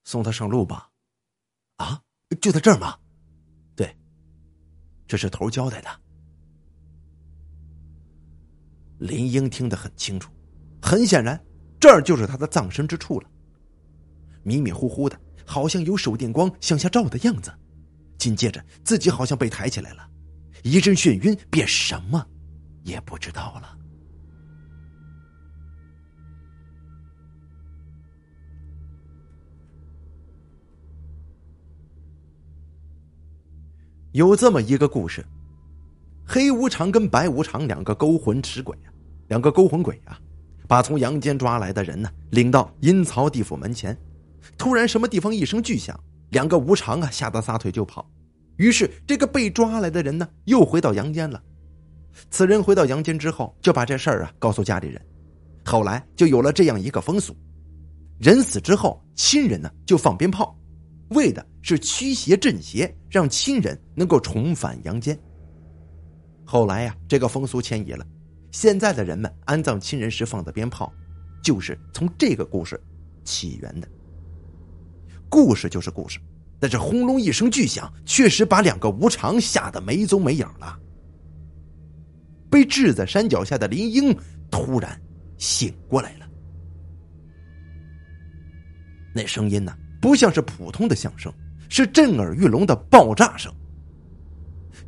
[0.03, 0.89] 送他上路吧？
[1.77, 2.01] 啊，
[2.41, 2.97] 就在这儿吗？
[3.75, 3.95] 对，
[5.07, 5.89] 这是头交代的。
[8.99, 10.31] 林英听得很清楚，
[10.81, 11.39] 很显然，
[11.79, 13.29] 这儿就是他的葬身之处了。
[14.43, 17.53] 迷迷糊糊的，好像有手电光向下照的样子。
[18.17, 20.09] 紧接着，自己好像被抬起来了，
[20.63, 22.25] 一阵眩晕，便什么
[22.83, 23.77] 也不知道了。
[34.13, 35.25] 有这么一个故事。
[36.25, 38.89] 黑无常跟白无常两个勾魂使鬼啊，
[39.27, 40.19] 两个勾魂鬼啊，
[40.67, 43.95] 把从阳间抓来的人呢领到阴曹地府门前。
[44.57, 48.09] 突然，什么地方一声巨响，两个无常啊吓得撒腿就跑。
[48.57, 51.41] 于是，这个被抓来的人呢又回到阳间了。
[52.31, 55.01] 此人回到阳间之后，就把这事儿啊告诉家里人。
[55.63, 57.35] 后来就有了这样一个风俗：
[58.19, 60.57] 人死之后，亲人呢就放鞭炮，
[61.09, 65.19] 为的是驱邪镇邪，让亲人能够重返阳间。
[66.45, 68.05] 后来呀，这个风俗迁移了。
[68.51, 70.93] 现在的人们安葬亲人时放的鞭炮，
[71.43, 72.79] 就是从这个故事
[73.23, 73.87] 起源的。
[75.27, 76.19] 故事就是故事，
[76.59, 80.79] 但是轰隆一声巨响，确实把两个无常吓得没踪没影了。
[82.49, 84.17] 被置在山脚下的林英
[84.49, 84.97] 突然
[85.37, 86.25] 醒过来了。
[89.13, 91.33] 那声音呢，不像是普通的响声，
[91.67, 93.53] 是震耳欲聋的爆炸声。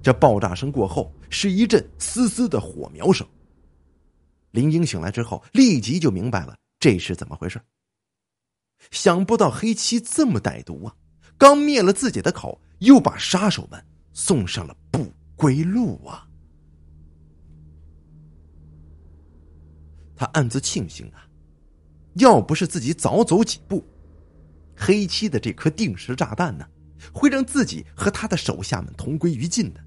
[0.08, 3.28] 这爆炸声过后，是一阵嘶嘶的火苗声。
[4.52, 7.60] 林英醒来之后，立即就明白了这是怎么回事。
[8.90, 10.96] 想不到黑七这么歹毒啊！
[11.38, 16.26] 刚灭了自己的口，又把杀手们送上了不归路啊！
[20.16, 21.28] 他暗自庆幸啊，
[22.14, 23.84] 要不是自己早走几步，
[24.74, 26.66] 黑七的这颗定时炸弹呢，
[27.12, 29.84] 会让自己和他的手下们同归于尽的。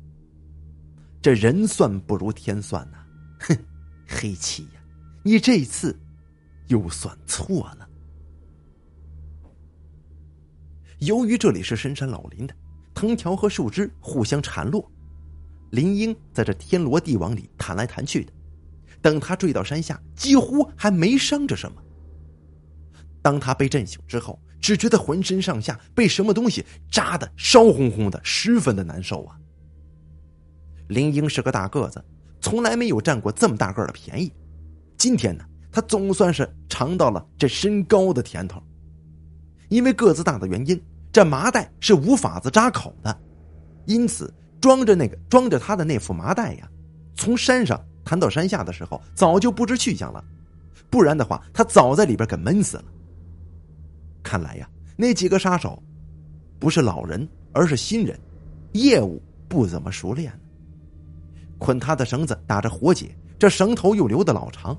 [1.22, 2.98] 这人算不如天算呐，
[3.40, 3.59] 哼，
[4.06, 4.80] 黑七呀，
[5.22, 5.98] 你这一次
[6.68, 7.87] 又算错了。
[11.00, 12.54] 由于这里是深山老林的，
[12.94, 14.90] 藤条和树枝互相缠络，
[15.70, 18.33] 林英在这天罗地网里弹来弹去的。
[19.02, 21.83] 等他坠到山下，几乎还没伤着什么。
[23.22, 29.38] 当他被震醒之后，只觉得浑身上下被什么东西扎的烧烘烘的，十分的难受啊。
[30.90, 32.05] 林英是个大个子，
[32.40, 34.31] 从来没有占过这么大个的便宜。
[34.98, 38.61] 今天呢，他总算是尝到了这身高的甜头。
[39.68, 43.16] 因为个子大的原因，这麻袋是无法子扎口的，
[43.87, 46.68] 因此装着那个装着他的那副麻袋呀，
[47.14, 50.22] 从山上弹到山下的时候，早就不知去向了。
[50.90, 52.85] 不然的话，他早在里边给闷死了。
[54.24, 55.81] 看来呀，那几个杀手
[56.59, 58.18] 不是老人，而是新人，
[58.72, 60.37] 业务不怎么熟练。
[61.60, 64.76] 捆他的绳子打着活结，这绳头又留的老长，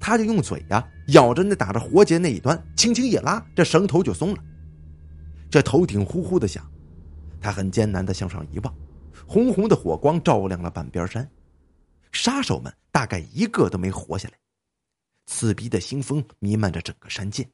[0.00, 4.42] 他就用嘴呀咬着那打着活结那一端，轻轻一拉，这绳头就松了。
[5.50, 6.66] 这头顶呼呼的响，
[7.38, 8.74] 他很艰难的向上一望，
[9.26, 11.30] 红红的火光照亮了半边山，
[12.12, 14.34] 杀手们大概一个都没活下来。
[15.26, 17.46] 刺鼻的腥风弥漫着整个山涧。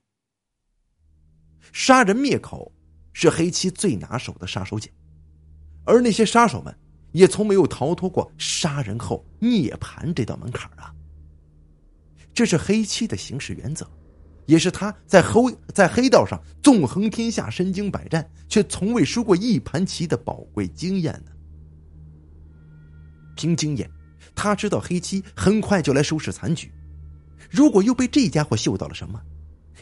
[1.72, 2.72] 杀人灭口
[3.12, 4.88] 是黑七最拿手的杀手锏，
[5.84, 6.72] 而那些杀手们。
[7.12, 10.92] 也从没有逃脱过杀人后涅槃这道门槛啊！
[12.34, 13.88] 这是黑七的行事原则，
[14.46, 15.40] 也是他在黑
[15.74, 21.32] 在黑道上纵横天下、身经百战，却从未输过一盘棋的宝贵经验呢。
[23.34, 23.90] 凭经验，
[24.34, 26.70] 他知道黑七很快就来收拾残局。
[27.50, 29.20] 如果又被这家伙嗅到了什么，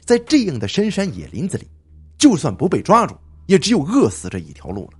[0.00, 1.68] 在这样的深山野林子里，
[2.16, 4.98] 就算不被抓住，也只有饿死这一条路了。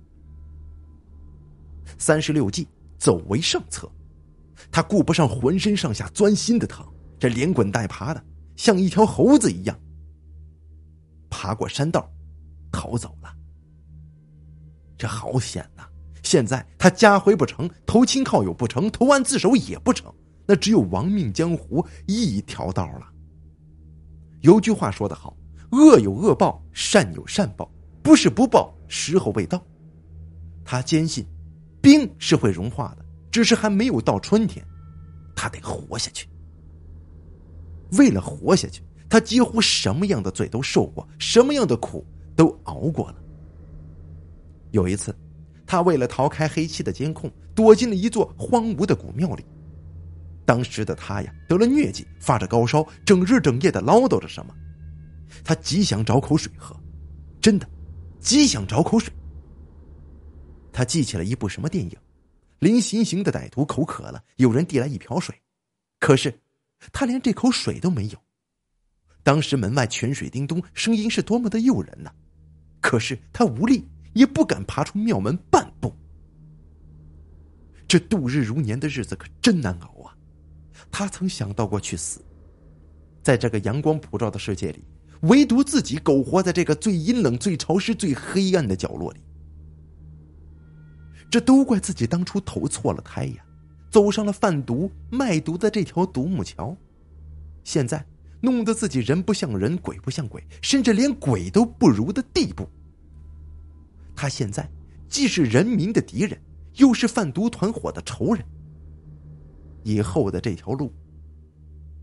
[1.97, 3.89] 三十六计，走为上策。
[4.71, 6.85] 他顾不上浑身上下钻心的疼，
[7.19, 8.23] 这连滚带爬的，
[8.55, 9.79] 像一条猴子一样
[11.29, 12.09] 爬过山道，
[12.71, 13.33] 逃走了。
[14.97, 15.83] 这好险呐！
[16.23, 20.11] 现在他家回不成，投亲靠友不成，投案自首也不成，
[20.45, 23.07] 那只有亡命江湖一条道了。
[24.41, 25.37] 有句话说得好
[25.71, 29.63] ：“恶有恶报，善有善报，不是不报，时候未到。”
[30.65, 31.25] 他坚信，
[31.87, 33.05] 冰是会融化的。
[33.31, 34.65] 只是还没有到春天，
[35.33, 36.27] 他得活下去。
[37.91, 43.15] 为了活下去，他几乎什么样的罪都受过，什么样的苦都熬过了。
[44.71, 45.15] 有一次，
[45.65, 49.45] 他为了逃开黑漆的监控，躲进了一座荒芜的古庙里。
[50.45, 54.53] 当时的他呀，得了疟疾，发着高烧，整日整夜的唠叨着什么。
[55.41, 56.75] 他极想找口水喝，
[57.39, 57.65] 真的，
[58.19, 59.13] 极想找口水。
[60.77, 61.97] 他记起了一部什么电影？
[62.59, 65.33] 临行刑的歹徒口渴了，有人递来一瓢水，
[65.99, 66.31] 可是
[66.93, 68.17] 他连这口水都没有。
[69.23, 72.11] 当时门外泉水叮咚，声音是多么的诱人呐！
[72.79, 75.91] 可是他无力，也不敢爬出庙门半步。
[77.87, 80.13] 这度日如年的日子可真难熬啊！
[80.91, 82.23] 他曾想到过去死，
[83.23, 84.83] 在这个阳光普照的世界里，
[85.21, 89.21] 唯独自己苟活在这个最阴冷、最潮湿、最黑暗的角落里。
[91.29, 93.45] 这都怪自己当初投错了胎呀，
[93.89, 96.75] 走上了贩毒卖毒的这条独木桥，
[97.63, 98.05] 现在
[98.41, 102.69] 弄得自己人不像人，鬼不像鬼，甚至连鬼都不如的地步。
[104.15, 104.69] 他现在
[105.09, 106.39] 既是人民的敌人，
[106.75, 108.45] 又是贩毒团伙的仇人。
[109.83, 110.93] 以后的这条路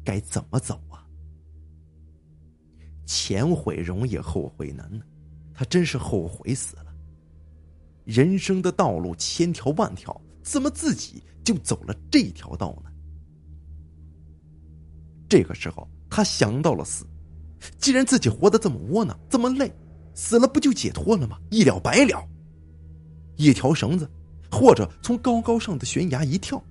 [0.04, 1.04] 该怎么走啊？
[3.06, 5.04] 前悔容易，后悔难呢。
[5.52, 6.83] 他真是后悔死了。
[8.04, 12.90] 人生的道路千条万条，怎么自己就走了这条道呢？
[15.28, 17.06] 这个时候，他想到了死。
[17.78, 19.72] 既然自己活得这么窝囊，这么累，
[20.14, 21.38] 死了不就解脱了吗？
[21.50, 22.28] 一了百了。
[23.36, 24.08] 一条绳子，
[24.50, 26.62] 或者从高高上的悬崖一跳，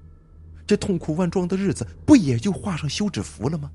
[0.67, 3.71] 这痛苦万状的日子不也就画上休止符了吗？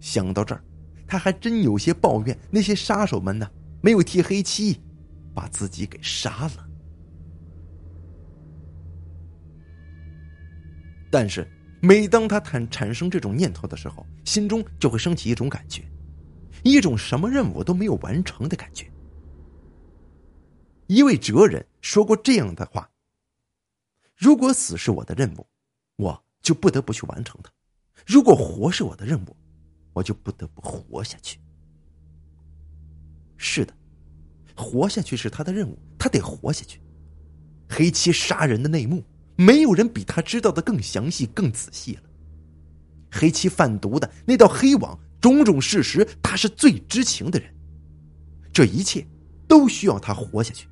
[0.00, 0.64] 想到这儿，
[1.06, 3.48] 他还真有些抱怨那些杀手们呢，
[3.80, 4.80] 没有贴黑漆。
[5.40, 6.68] 把自己给杀了，
[11.10, 11.50] 但是
[11.80, 15.90] 每当他产产生这种念头的时候，心中就会升起一种感觉，
[16.62, 18.92] 一种什么任务都没有完成的感觉。
[20.88, 22.90] 一位哲人说过这样的话
[24.14, 25.46] ：“如果死是我的任务，
[25.96, 27.50] 我就不得不去完成它；
[28.06, 29.34] 如果活是我的任务，
[29.94, 31.40] 我就不得不活下去。”
[33.38, 33.79] 是的。
[34.60, 36.80] 活下去是他的任务，他得活下去。
[37.68, 39.02] 黑七杀人的内幕，
[39.36, 42.02] 没有人比他知道的更详细、更仔细了。
[43.10, 47.52] 黑七贩毒的那道黑网，种种事实，他是最知情的人。
[48.52, 49.06] 这一切
[49.48, 50.68] 都需要他活下去，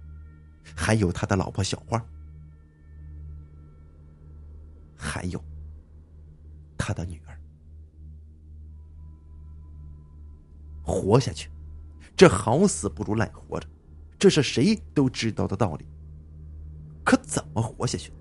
[0.74, 2.05] 还有他的老婆小花，
[4.96, 5.42] 还有
[6.77, 7.40] 他的女儿，
[10.83, 11.48] 活下去，
[12.16, 13.68] 这好死不如赖活着。
[14.18, 15.87] 这是谁都知道的道理，
[17.04, 18.12] 可怎么活下去？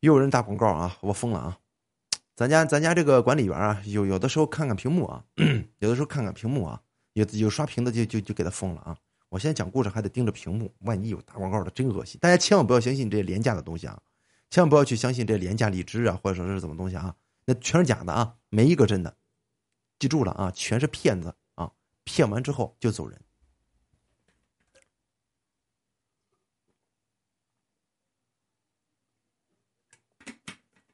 [0.00, 0.96] 又有人打广告啊！
[1.00, 1.58] 我疯了啊！
[2.36, 5.24] 咱家咱家这个管理员啊，有 有的时候看看屏幕啊，
[5.78, 6.80] 有的时候看看屏幕啊，
[7.14, 8.96] 有有刷屏的就就就给他封了啊！
[9.28, 12.18] 我现在讲故事还得盯着屏幕，万一有打广告的，真恶心！
[12.20, 14.00] 大家千万不要相信这些廉价的东西啊，
[14.50, 17.14] 千万不要去相信这廉价荔枝啊，或者说是什么东西啊！
[17.48, 19.16] 那全是假的啊，没一个真的，
[19.98, 21.72] 记住了啊，全是骗子啊！
[22.04, 23.24] 骗完之后就走人，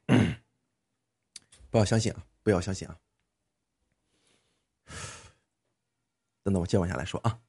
[1.69, 2.25] 不要相信啊！
[2.41, 2.97] 不要相信啊！
[6.41, 7.41] 等等，我接往下来说啊。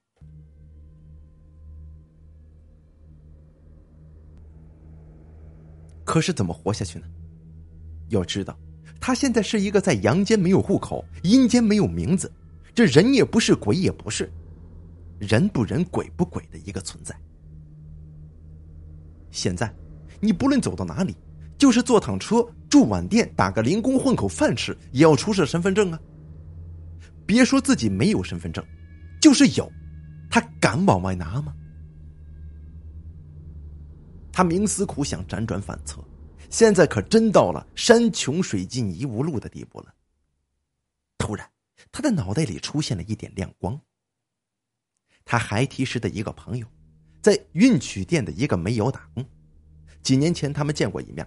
[6.05, 7.09] 可是怎么活下去呢？
[8.09, 8.59] 要知道。
[9.07, 12.29] 他现在是一个在阳间没有户口、阴间没有名字，
[12.75, 14.29] 这人也不是鬼也不是，
[15.21, 17.15] 人不人鬼不鬼的一个存在。
[19.31, 19.73] 现在，
[20.19, 21.15] 你不论走到哪里，
[21.57, 26.01] 就是坐趟车、住晚店、打个零工混口饭吃，也要出示身份证啊。
[27.25, 28.65] 别说自己没有身份证，
[29.23, 29.71] 就是有，
[30.29, 31.55] 他敢往外拿吗？
[34.33, 36.03] 他冥思苦想，辗转反侧，
[36.51, 39.95] 现在可真到了山穷水尽疑无路的地步了。
[41.19, 41.51] 突然，
[41.91, 43.81] 他的脑袋里出现了一点亮光。
[45.25, 46.67] 他孩提时的一个朋友，
[47.21, 49.25] 在运取店的一个煤窑打工，
[50.03, 51.27] 几年前他们见过一面。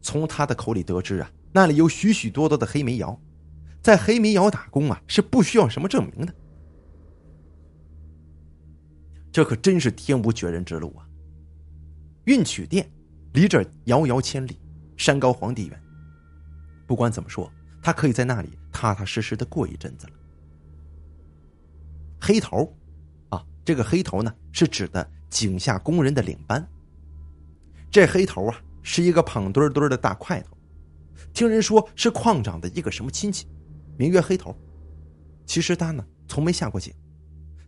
[0.00, 3.20] 从他的口里得知啊，那里有许许多多的黑煤窑。
[3.82, 6.34] 在黑煤窑打工啊，是不需要什么证明的。
[9.30, 11.06] 这可真是天无绝人之路啊！
[12.24, 12.90] 运取店
[13.32, 14.58] 离这遥遥千里，
[14.96, 15.82] 山高皇帝远。
[16.86, 17.52] 不管怎么说，
[17.82, 20.12] 他可以在那里踏踏实实的过一阵子了。
[22.20, 22.74] 黑头，
[23.28, 26.66] 啊，这个黑头呢，是指的井下工人的领班。
[27.90, 30.56] 这黑头啊，是一个胖墩墩的大块头，
[31.32, 33.46] 听人说是矿长的一个什么亲戚。
[33.96, 34.56] 名曰黑头，
[35.44, 36.94] 其实他呢从没下过井，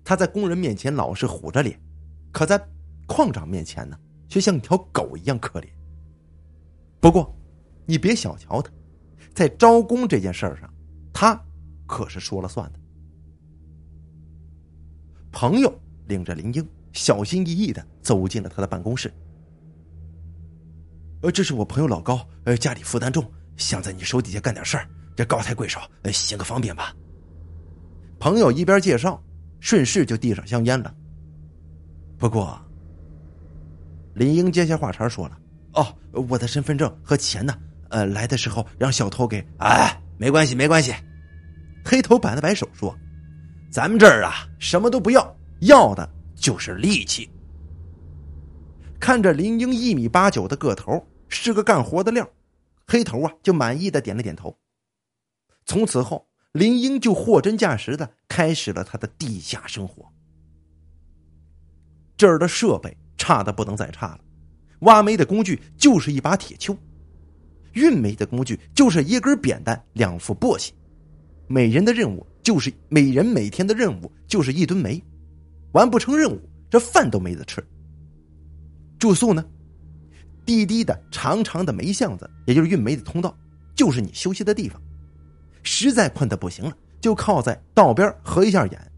[0.05, 1.81] 他在工人面前老是虎着脸，
[2.33, 2.61] 可在
[3.07, 3.99] 矿长面前呢
[4.31, 5.67] 却像条狗一样可怜。
[7.01, 7.37] 不过，
[7.85, 8.71] 你别小瞧他，
[9.35, 10.73] 在招工这件事上，
[11.13, 11.39] 他
[11.87, 12.79] 可是说了算的。
[15.33, 15.73] 朋友
[16.07, 19.13] 领着林英小心翼翼的走进了他的办公室。
[21.23, 24.89] 呃，这是我朋友老高，呃，家里负担重，想在你手底下干点事儿。
[25.17, 25.81] 这高抬贵手，
[26.13, 26.95] 行个方便吧。
[28.19, 29.23] 朋友一边介绍，
[29.61, 30.95] 顺势就递上香烟了。
[32.17, 32.61] 不过，
[34.15, 35.39] 林英接下话茬说了
[35.75, 35.87] ：“哦，
[36.29, 37.57] 我的身份证和钱呢？
[37.89, 39.45] 呃，来的时候让小偷给……
[39.59, 40.93] 哎，没关系，没关系。”
[41.85, 42.97] 黑头摆了摆手说
[43.71, 47.29] ：“咱们这儿啊，什么都不要，要的就是力气。”
[49.01, 52.29] 看着林英一米八九的个头，是个干活的料，
[52.87, 54.55] 黑头啊就满意的点了点头。
[55.65, 60.05] 从此后，林英就货真价实的开始了他的地下生活。
[62.17, 62.95] 这儿的设备
[63.31, 64.21] 差的不能再差了，
[64.81, 66.77] 挖煤的工具就是一把铁锹，
[67.75, 70.71] 运煤的工具就是一根扁担、两副簸箕，
[71.47, 75.01] 每人的任务就是每人每天的任务就是一吨煤，
[75.75, 77.65] 完不成任务，这饭都没得吃。
[78.99, 79.45] 住宿呢，
[80.45, 83.33] 低低的、长长的煤巷子，也就是运煤的通道，
[83.77, 84.83] 就是你休息的地方。
[85.63, 88.93] 实在困得不行了，就靠在道边合一下眼。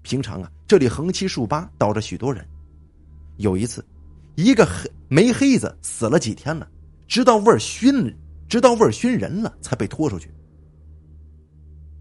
[0.00, 2.42] 平常啊，这里横七竖八倒着许多人。
[3.36, 3.84] 有一次，
[4.36, 6.68] 一个黑煤黑子死了几天了，
[7.06, 8.14] 直到味儿熏，
[8.48, 10.30] 直到味儿熏人了，才被拖出去。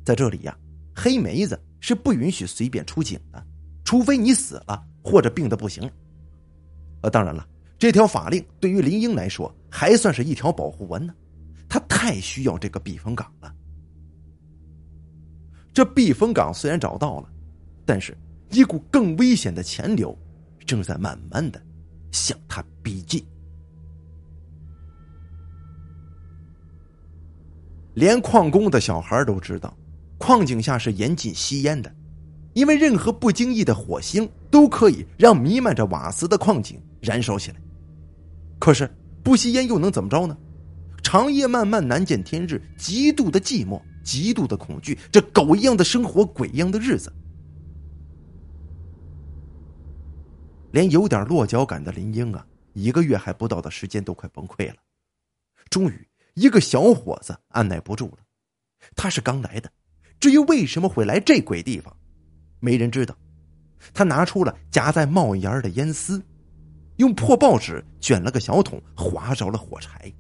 [0.04, 0.58] 在这里呀，
[0.96, 3.46] 黑梅子是不允许随便出警的，
[3.84, 5.90] 除非你死了或者病的不行。
[7.02, 11.14] 呃，当然了，这条法令对于林英来说还算是一条保护文呢，
[11.68, 13.54] 他太需要这个避风港了。
[15.74, 17.30] 这避风港虽然找到了，
[17.86, 18.16] 但是
[18.52, 20.16] 一股更危险的潜流
[20.66, 21.62] 正在慢慢的
[22.12, 23.24] 向他逼近。
[27.94, 29.76] 连矿工的小孩都知道，
[30.18, 31.94] 矿井下是严禁吸烟的，
[32.54, 37.58] 因为任何不经意的火星都可以让弥漫着瓦斯的矿井燃烧起来。
[38.60, 38.90] 可是
[39.24, 40.38] 不吸烟又能怎么着呢？
[41.04, 43.82] 长夜漫漫，难见天日，极度的寂寞。
[44.04, 47.10] 极度的恐惧，这狗一样的生活，鬼一样的日子，
[50.74, 52.44] 连有点落脚感的林英啊，
[52.74, 54.78] 一个月还不到的时间都快崩溃了。
[55.70, 58.18] 终于，一个小伙子按耐不住了，
[58.96, 59.72] 他是刚来的，
[60.20, 61.96] 至于为什么会来这鬼地方，
[62.60, 63.16] 没人知道。
[63.94, 66.20] 他拿出了夹在帽檐的烟丝，
[66.96, 70.12] 用破报纸卷了个小桶，划着了火柴。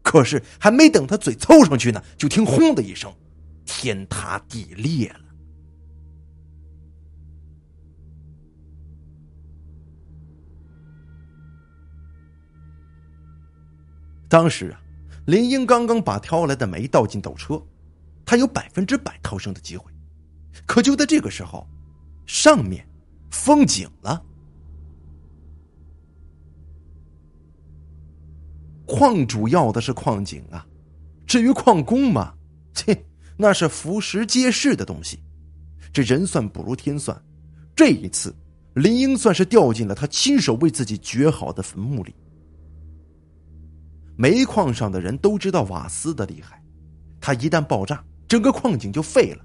[0.00, 3.14] 可是还没等他嘴凑上去呢，就听“轰”的一声，
[3.66, 5.20] 天塌地裂了。
[14.30, 14.80] 当时啊，
[15.26, 17.60] 林英刚刚把挑来的煤倒进斗车，
[18.24, 19.90] 他有百分之百逃生的机会。
[20.66, 21.68] 可就在这个时候，
[22.26, 22.88] 上面
[23.28, 24.24] 封井了。
[28.86, 30.64] 矿主要的是矿井啊，
[31.26, 32.32] 至于矿工嘛，
[32.72, 33.04] 切，
[33.36, 35.20] 那是浮石皆是的东西。
[35.92, 37.20] 这人算不如天算，
[37.74, 38.32] 这一次，
[38.74, 42.14] 林英算是掉进了他亲手为自己掘好的坟墓里。
[44.20, 46.62] 煤矿上的人都知道瓦斯的厉害，
[47.22, 49.42] 它一旦爆炸，整个矿井就废了。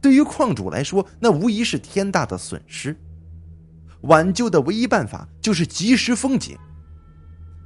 [0.00, 2.96] 对于矿主来说，那无疑是天大的损失。
[4.02, 6.56] 挽救的唯一办法就是及时封井。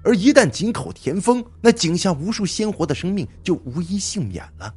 [0.02, 4.74] 而一旦井口填封，那井下无数鲜活的生命就无一幸免了。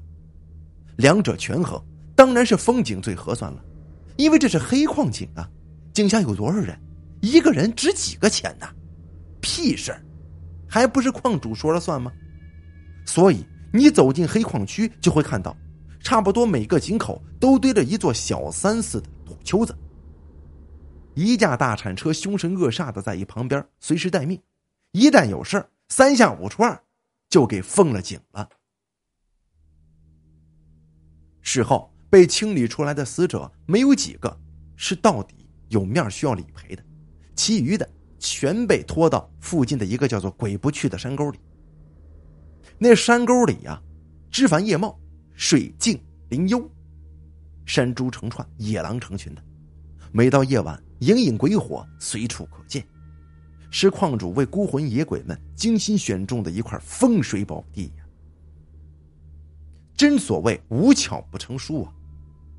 [0.97, 1.81] 两者权衡，
[2.17, 3.63] 当然是封井最合算了，
[4.17, 5.49] 因为这是黑矿井啊，
[5.93, 6.77] 井下有多少人，
[7.21, 8.67] 一个人值几个钱呢？
[9.39, 10.03] 屁事儿，
[10.71, 12.09] 还不是矿主说了算吗？
[13.05, 15.53] 所以你走进黑矿区，就会看到，
[15.99, 19.77] 差不多每个井口都堆着一座小山似的土丘子。
[21.13, 24.41] 一架大铲车凶神恶煞的在一旁边，随时待命。
[24.93, 26.81] 一旦有事三下五除二
[27.29, 28.47] 就给封了井了。
[31.41, 34.39] 事后被清理出来的死者没有几个
[34.77, 36.83] 是到底有面需要理赔的，
[37.35, 37.89] 其余的
[38.21, 41.39] 全被拖到附近的一个叫做“鬼不去”的山沟里。
[42.77, 43.81] 那山沟里呀，
[44.29, 44.97] 枝繁叶茂，
[45.33, 45.99] 水静
[46.29, 46.63] 林幽，
[47.65, 49.41] 山猪成串，野狼成群的。
[50.11, 52.85] 每到夜晚，隐隐鬼火随处可见。
[53.71, 58.05] 是矿主为孤魂野鬼们精心选中的一块风水宝地呀！
[59.95, 61.93] 真所谓无巧不成书啊！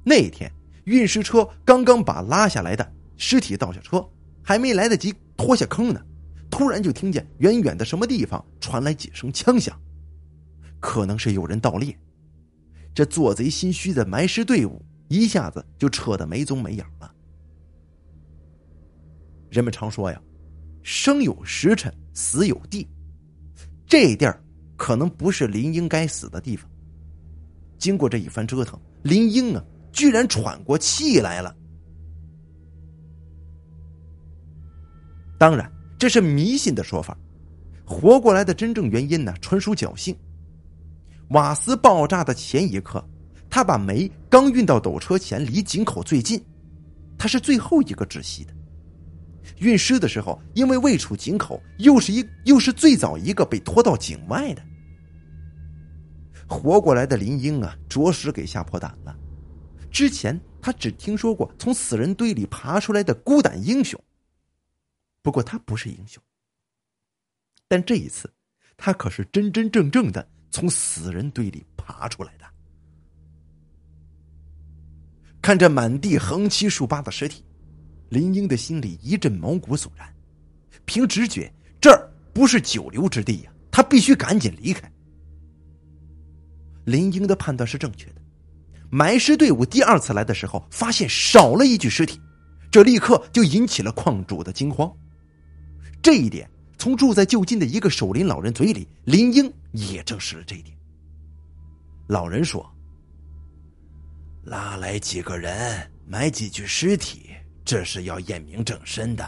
[0.03, 0.51] 那天
[0.85, 4.05] 运尸车刚刚把拉下来的尸体倒下车，
[4.43, 6.01] 还没来得及脱下坑呢，
[6.49, 9.77] 突然就听见远远的什么地方传来几声枪响，
[10.79, 11.99] 可能是有人盗猎。
[12.95, 17.13] 这做贼心虚的埋尸队伍一下子就撤得没踪没影了。
[19.51, 20.23] 人们常说呀。
[20.85, 22.89] 生有时辰，死有地。
[23.87, 24.41] 这地儿
[24.77, 26.71] 可能不是林英该死的地方。
[27.79, 31.57] 经过这一番折腾，林英啊，居然喘过气来了。
[35.43, 35.69] 当然，
[35.99, 37.19] 这是迷信的说法。
[37.85, 40.17] 活过来的真正原因呢，纯属侥幸。
[41.31, 43.05] 瓦斯爆炸的前一刻，
[43.51, 46.41] 他把煤刚运到斗车前，离井口最近，
[47.19, 48.55] 他是最后一个窒息的。
[49.59, 54.63] 运尸的时候，因为未处井口，又是一又是最早一个被拖到井外的，
[56.47, 59.13] 活过来的林英啊，着实给吓破胆了。
[59.91, 64.01] 之前他只听说过从死人堆里爬出来的孤胆英雄，
[65.23, 66.23] 不过他不是英雄。
[67.69, 68.31] 但这一次，
[68.77, 72.45] 他可是真真正正的从死人堆里爬出来的。
[75.41, 77.45] 看着满地横七竖八的尸体。
[78.11, 80.15] 林英的心里一阵毛骨悚然，
[80.85, 81.51] 凭直觉，
[81.81, 84.93] 这儿不是久留之地呀，他必须赶紧离开。
[86.85, 88.21] 林英的判断是正确的，
[88.91, 92.21] 埋尸队伍第二次来的时候，发现少了一具尸体，
[92.71, 94.95] 这立刻就引起了矿主的惊慌。
[96.03, 100.77] 这一点从住在就近的一个守林老人嘴里，林英也证实了这一点。
[102.09, 102.69] 老人说
[104.43, 107.31] ：“拉来几个人，埋几具尸体。”
[107.65, 109.25] 这是要验明正身的。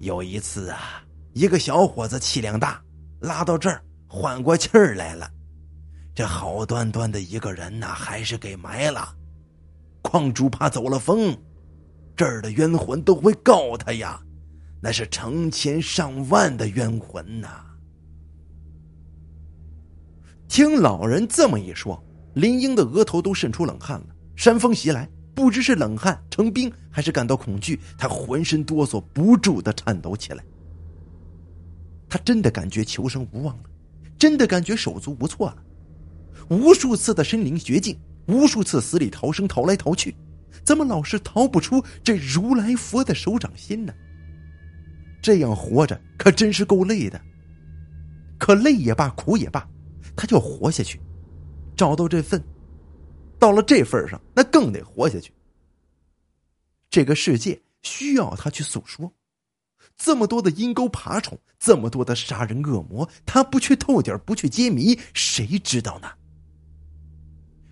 [0.00, 2.80] 有一次啊，一个小伙子气量大，
[3.18, 5.28] 拉到这儿缓过气儿来了。
[6.14, 9.16] 这好端端的一个人呐，还是给埋了。
[10.02, 11.34] 矿主怕走了风，
[12.14, 14.20] 这儿的冤魂都会告他呀，
[14.80, 17.64] 那是成千上万的冤魂呐。
[20.48, 22.02] 听老人这么一说，
[22.34, 24.06] 林英的额头都渗出冷汗了。
[24.36, 25.08] 山风袭来。
[25.34, 30.42] 不知是冷汗成冰，还是感到恐惧，他浑身哆嗦，不住的颤抖起来。
[32.08, 33.62] 他真的感觉求生无望了，
[34.18, 35.62] 真的感觉手足无措了。
[36.50, 40.16] 无数次的身临绝境，无数次死里逃生，逃来逃去，
[40.64, 43.94] 怎么老是逃不出这如来佛的手掌心呢？
[45.20, 47.20] 这样活着可真是够累的。
[48.38, 49.68] 可累也罢，苦也罢，
[50.16, 51.00] 他就要活下去，
[51.76, 52.42] 找到这份。
[53.38, 55.32] 到了这份上，那更得活下去。
[56.90, 59.12] 这个世界需要他去诉说，
[59.96, 66.08] 这么多的阴沟爬虫，这么多的杀人恶魔，他不去透底不去揭谜，谁知道呢？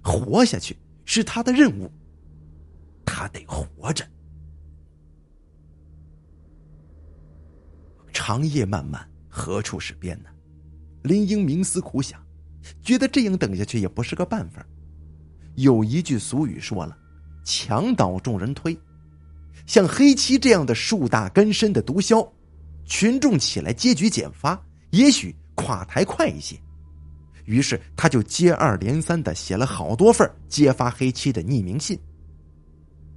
[0.02, 1.90] 活下去是他的任务，
[3.04, 4.06] 他得活着。
[8.18, 10.30] 长夜漫漫，何处是边呢？
[11.02, 12.18] 林英冥思苦想，
[12.80, 14.66] 觉得这样等下去也不是个办法。
[15.56, 16.96] 有一句俗语说了
[17.44, 18.74] ：“墙倒众人推。”
[19.66, 22.26] 像黑漆这样的树大根深的毒枭，
[22.86, 24.58] 群众起来揭举检发，
[24.92, 26.58] 也许垮台快一些。
[27.44, 32.00] 于是他就接二连三的写了好多份揭发黑漆的匿名信。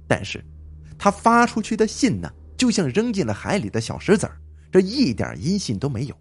[0.06, 0.44] 但是，
[0.98, 4.38] 他发出去的信呢，就像扔进了海里的小石子儿，
[4.70, 6.16] 这一点音信都没有。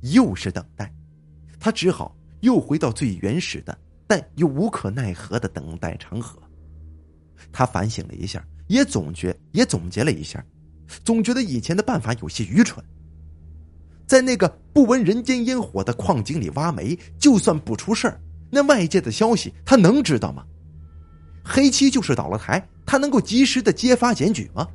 [0.00, 0.92] 又是等待，
[1.60, 3.78] 他只好又回到最原始的。
[4.04, 6.38] 但又无可奈何的等待长河。
[7.50, 10.44] 他反省了一下，也总结也总结了一下，
[11.02, 12.84] 总觉得以前的办法有些愚蠢。
[14.06, 20.44] 在那个不闻人间烟火的矿井里挖煤，就算不出事儿，那外界的消息他能知道吗？
[21.42, 24.68] 黑七就是倒了台，他能够及时的揭发检举吗？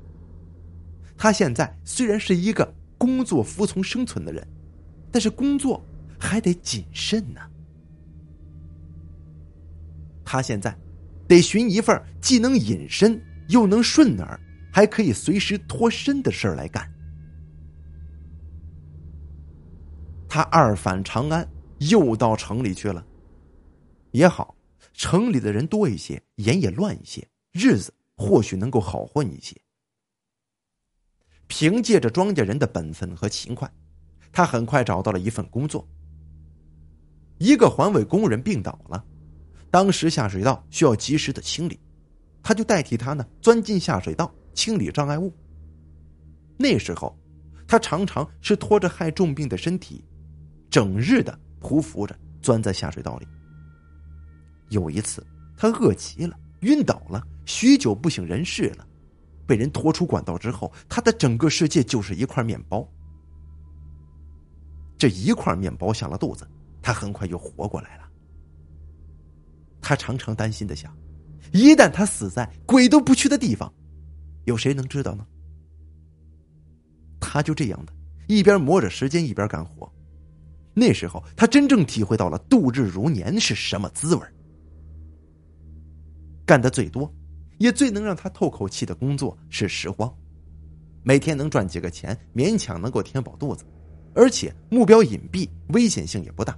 [1.18, 4.48] 他现在虽然是一个工作服从生存的人，
[5.12, 5.84] 但是工作
[6.20, 7.42] 还得谨慎呢。
[10.24, 10.78] 他现在
[11.28, 14.40] 得寻一份既能隐身又能顺耳，
[14.72, 16.88] 还可以随时脱身的事儿来干。
[20.30, 21.48] 他二返长安，
[21.80, 23.04] 又到城里去了。
[24.12, 24.56] 也好，
[24.94, 29.56] 城里的人多一些，眼也乱一些，日子或许能够好混一些。
[31.48, 33.72] 凭借着庄稼人的本分和勤快，
[34.32, 35.88] 他很快找到了一份工作。
[37.38, 39.04] 一个环卫工人病倒了，
[39.72, 41.80] 当时下水道需要及时的清理，
[42.44, 45.34] 他就代替他呢钻进下水道清理障碍物。
[46.58, 47.18] 那时候，
[47.68, 50.04] 他常常是拖着害重病的身体。
[50.70, 53.28] 整日的匍匐着钻在下水道里。
[54.70, 55.26] 有一次，
[55.56, 58.86] 他饿极了，晕倒了，许久不省人事了。
[59.48, 62.88] 被人拖出管道之后，他的整个世界就是一块面包。
[64.98, 66.48] 这一块面包下了肚子，
[66.82, 68.04] 他很快就活过来了。
[69.82, 70.96] 他常常担心的想：
[71.54, 73.74] 一旦他死在鬼都不去的地方，
[74.46, 75.26] 有谁能知道呢？
[77.20, 77.94] 他就这样的，
[78.28, 79.92] 一边磨着时间，一边干活。
[80.74, 84.22] 那时候，他真正体会到了度日如年是什么滋味
[86.46, 87.12] 干的最多，
[87.58, 90.14] 也最能让他透口气的工作是拾荒，
[91.04, 93.64] 每天能赚几个钱，勉强能够填饱肚子，
[94.14, 96.58] 而且目标隐蔽，危险性也不大。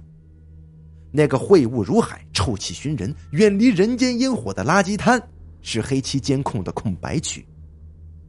[1.12, 5.20] 那个秽物如海、臭气熏人、远离人间烟火的垃圾滩，
[5.60, 7.44] 是黑漆监控的空白区，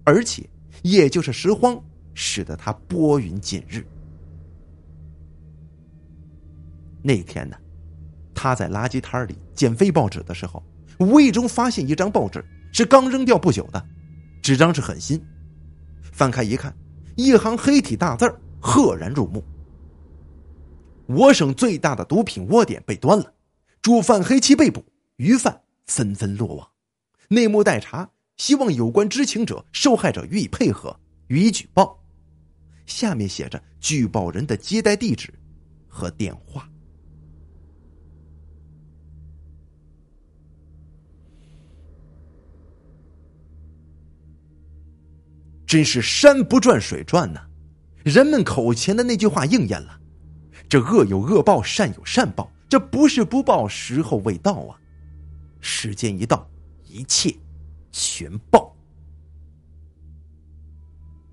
[0.03, 0.49] 而且
[0.81, 1.79] 也就是拾荒，
[2.13, 3.85] 使得他拨云见日。
[7.03, 7.55] 那天呢，
[8.33, 10.63] 他在垃圾摊里捡废报纸的时候，
[10.99, 13.85] 无意中发现一张报纸，是刚扔掉不久的，
[14.41, 15.21] 纸张是很新。
[16.11, 16.75] 翻开一看，
[17.15, 19.43] 一行黑体大字赫然入目
[21.07, 23.33] ：“我省最大的毒品窝点被端了，
[23.81, 24.83] 主犯黑七被捕，
[25.17, 26.67] 余犯纷纷落网。
[27.27, 31.97] 内幕待查，希望有关知情者、受害者予以配合，予以举报。”
[32.87, 35.33] 下面写着举报人的接待地址
[35.87, 36.67] 和电话。
[45.71, 47.39] 真是山不转水转呐！
[48.03, 49.97] 人们口前的那句话应验了：
[50.67, 54.75] 这恶有恶报，善有善报，这不是不报，时候未到啊！
[55.61, 56.45] 时间一到，
[56.83, 57.33] 一切
[57.89, 58.75] 全报。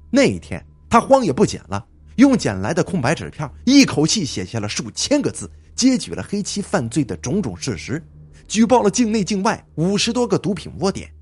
[0.09, 1.85] 那一天，他慌也不捡了，
[2.15, 8.01] 用捡来的空白纸片，一口气写下了数千个字，揭举了黑七犯罪的种种事实，
[8.47, 11.13] 举报了境内境外五十多个毒品窝点。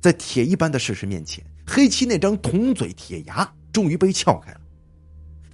[0.00, 1.44] 在铁一般的事实面前。
[1.74, 4.60] 黑七那张铜嘴铁牙终于被撬开了，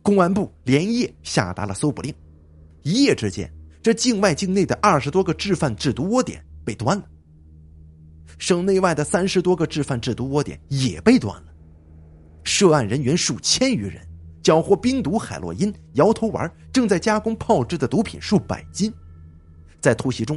[0.03, 2.12] 公安部连夜下达了搜捕令，
[2.83, 3.49] 一夜之间，
[3.81, 7.05] 这境外境内的二十多个制贩制毒窝点被端了，
[8.37, 11.53] 省内外的三十多个制贩制毒窝点也被端了，
[12.43, 14.05] 涉案人员数千余人，
[14.43, 18.93] 缴获冰毒、海洛因、摇头丸，正在加工炮制的毒品数百斤，
[19.81, 20.37] 在突袭中，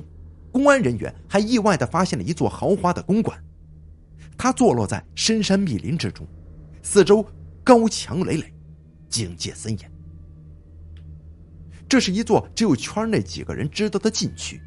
[0.51, 3.35] 公安人员还意外的发现了一座豪华的公馆。
[4.43, 6.25] 它坐落在深山密林之中，
[6.81, 7.23] 四周
[7.63, 8.51] 高墙累累，
[9.07, 9.91] 警戒森严。
[11.87, 14.59] 这是一座只有圈内几个人知道的禁区，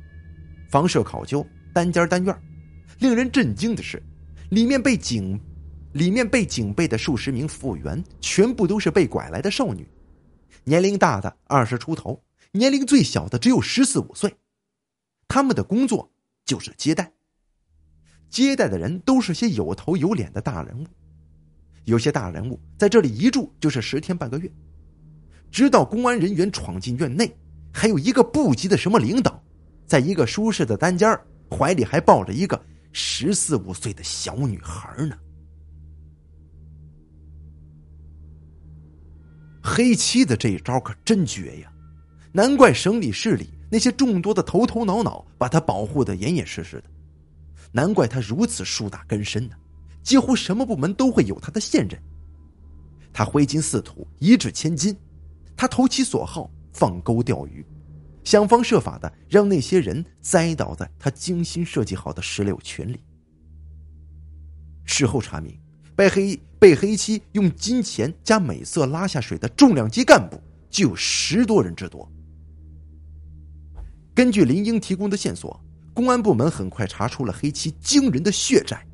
[0.70, 2.42] 房舍考究，单间单院。
[3.00, 4.00] 令人震惊的是，
[4.50, 5.40] 里面被警，
[5.94, 9.84] 里面被警备的数十名服务员全部都是被拐来的少女，
[10.62, 12.22] 年龄大的二十出头，
[12.52, 14.32] 年龄最小的只有十四五岁。
[15.26, 16.08] 他们的工作
[16.44, 17.10] 就是接待。
[18.34, 20.86] 接待的人都是些有头有脸的大人物，
[21.84, 24.50] 有些大人物在这里一住就是十天半个月，
[25.52, 27.32] 直到公安人员闯进院内，
[27.72, 29.40] 还有一个部级的什么领导，
[29.86, 31.16] 在一个舒适的单间
[31.48, 32.60] 怀里还抱着一个
[32.90, 35.16] 十四五岁的小女孩呢。
[39.62, 41.72] 黑七的这一招可真绝呀，
[42.32, 46.93] 难怪省里市里那些众多的头头脑脑把他保护的严严实实的。
[47.76, 49.56] 难怪他如此树大根深呢，
[50.00, 52.00] 几乎什么部门都会有他的线人。
[53.12, 54.96] 他挥金似土，一掷千金，
[55.56, 57.66] 他投其所好，放钩钓鱼，
[58.22, 63.00] 想方设法的让那些人栽倒在他精心设计好的石榴群里。
[64.84, 65.58] 事后查明，
[65.96, 72.08] 被黑被黑七用金钱加美色拉下水的重量级干部就有十多人之多。
[74.14, 75.60] 根据林英提供的线索，
[75.94, 78.84] 公安部门很快查出了黑七惊人的血债。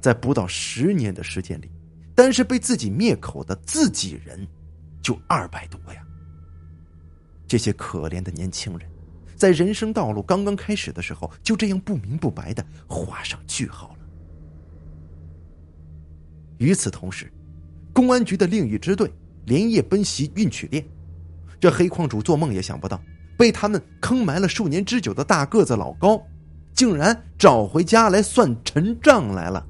[0.00, 1.70] 在不到十年的时间里，
[2.14, 4.46] 单是被自己灭口的自己人，
[5.02, 6.06] 就二百多呀。
[7.48, 8.88] 这些可怜的年轻人，
[9.34, 14.06] 在人生道路刚刚开始的时候，就这样不明不白的画上句号了。
[16.58, 17.32] 与此同时，
[17.92, 19.10] 公安局的另一支队
[19.46, 20.86] 连夜奔袭运取店，
[21.58, 23.00] 这黑矿主做梦也想不到。
[23.36, 26.20] 被他们坑埋了数年之久的大个子老高，
[26.74, 29.66] 竟然找回家来算陈账来了。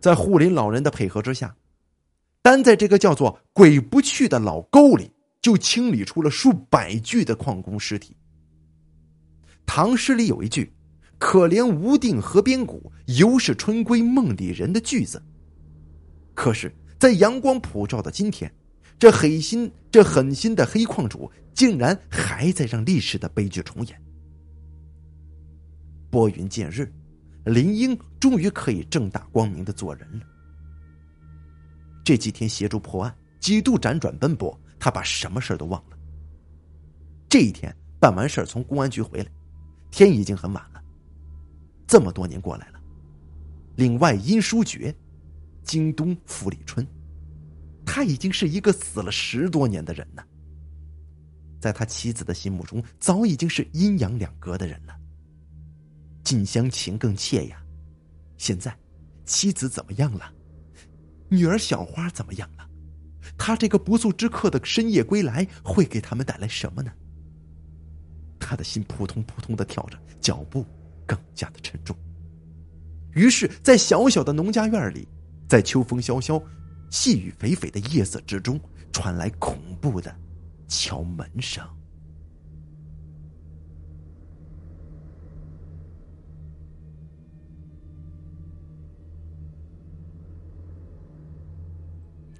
[0.00, 1.56] 在护林老人的配合之下，
[2.42, 5.10] 单在这个叫做“鬼不去”的老沟里，
[5.42, 8.16] 就清理出了数百具的矿工尸体。
[9.66, 10.72] 唐诗里有一句
[11.18, 15.22] ：“可怜无定河边骨，犹是春闺梦里人”的句子。
[16.34, 18.52] 可是，在阳光普照的今天。
[18.98, 24.02] 这狠心，这狠心的黑矿主竟然还在让历史的悲剧重演。
[26.10, 26.92] 拨云见日，
[27.44, 30.26] 林英终于可以正大光明的做人了。
[32.02, 35.96] 这几天协助破案，几度辗转奔波，他把什么事都忘了。
[37.28, 39.30] 这一天办完事从公安局回来，
[39.90, 40.82] 天已经很晚了。
[41.86, 42.80] 这么多年过来了，
[43.76, 44.92] 领外音书绝，
[45.62, 46.84] 京东傅立春。
[47.90, 50.22] 他已经是一个死了十多年的人了，
[51.58, 54.94] 在他妻子的心目中，早已经是阴阳两隔的人了。
[56.22, 57.62] 近乡情更怯呀，
[58.36, 58.76] 现在
[59.24, 60.30] 妻子怎么样了？
[61.30, 62.68] 女儿小花怎么样了？
[63.38, 66.92] 他这个不速之客的深夜归来会给他们带来什么呢？
[68.38, 70.62] 他的心扑通扑通的跳着，脚步
[71.06, 71.96] 更加的沉重。
[73.14, 75.08] 于是，在小小的农家院里，
[75.48, 76.38] 在秋风萧萧。
[76.90, 78.60] 细雨霏霏的夜色之中，
[78.92, 80.14] 传来恐怖的
[80.66, 81.66] 敲门声。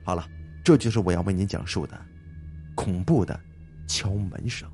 [0.04, 0.26] 好了，
[0.64, 2.00] 这就是我要为您讲述的
[2.74, 3.38] 恐怖的
[3.86, 4.70] 敲门声。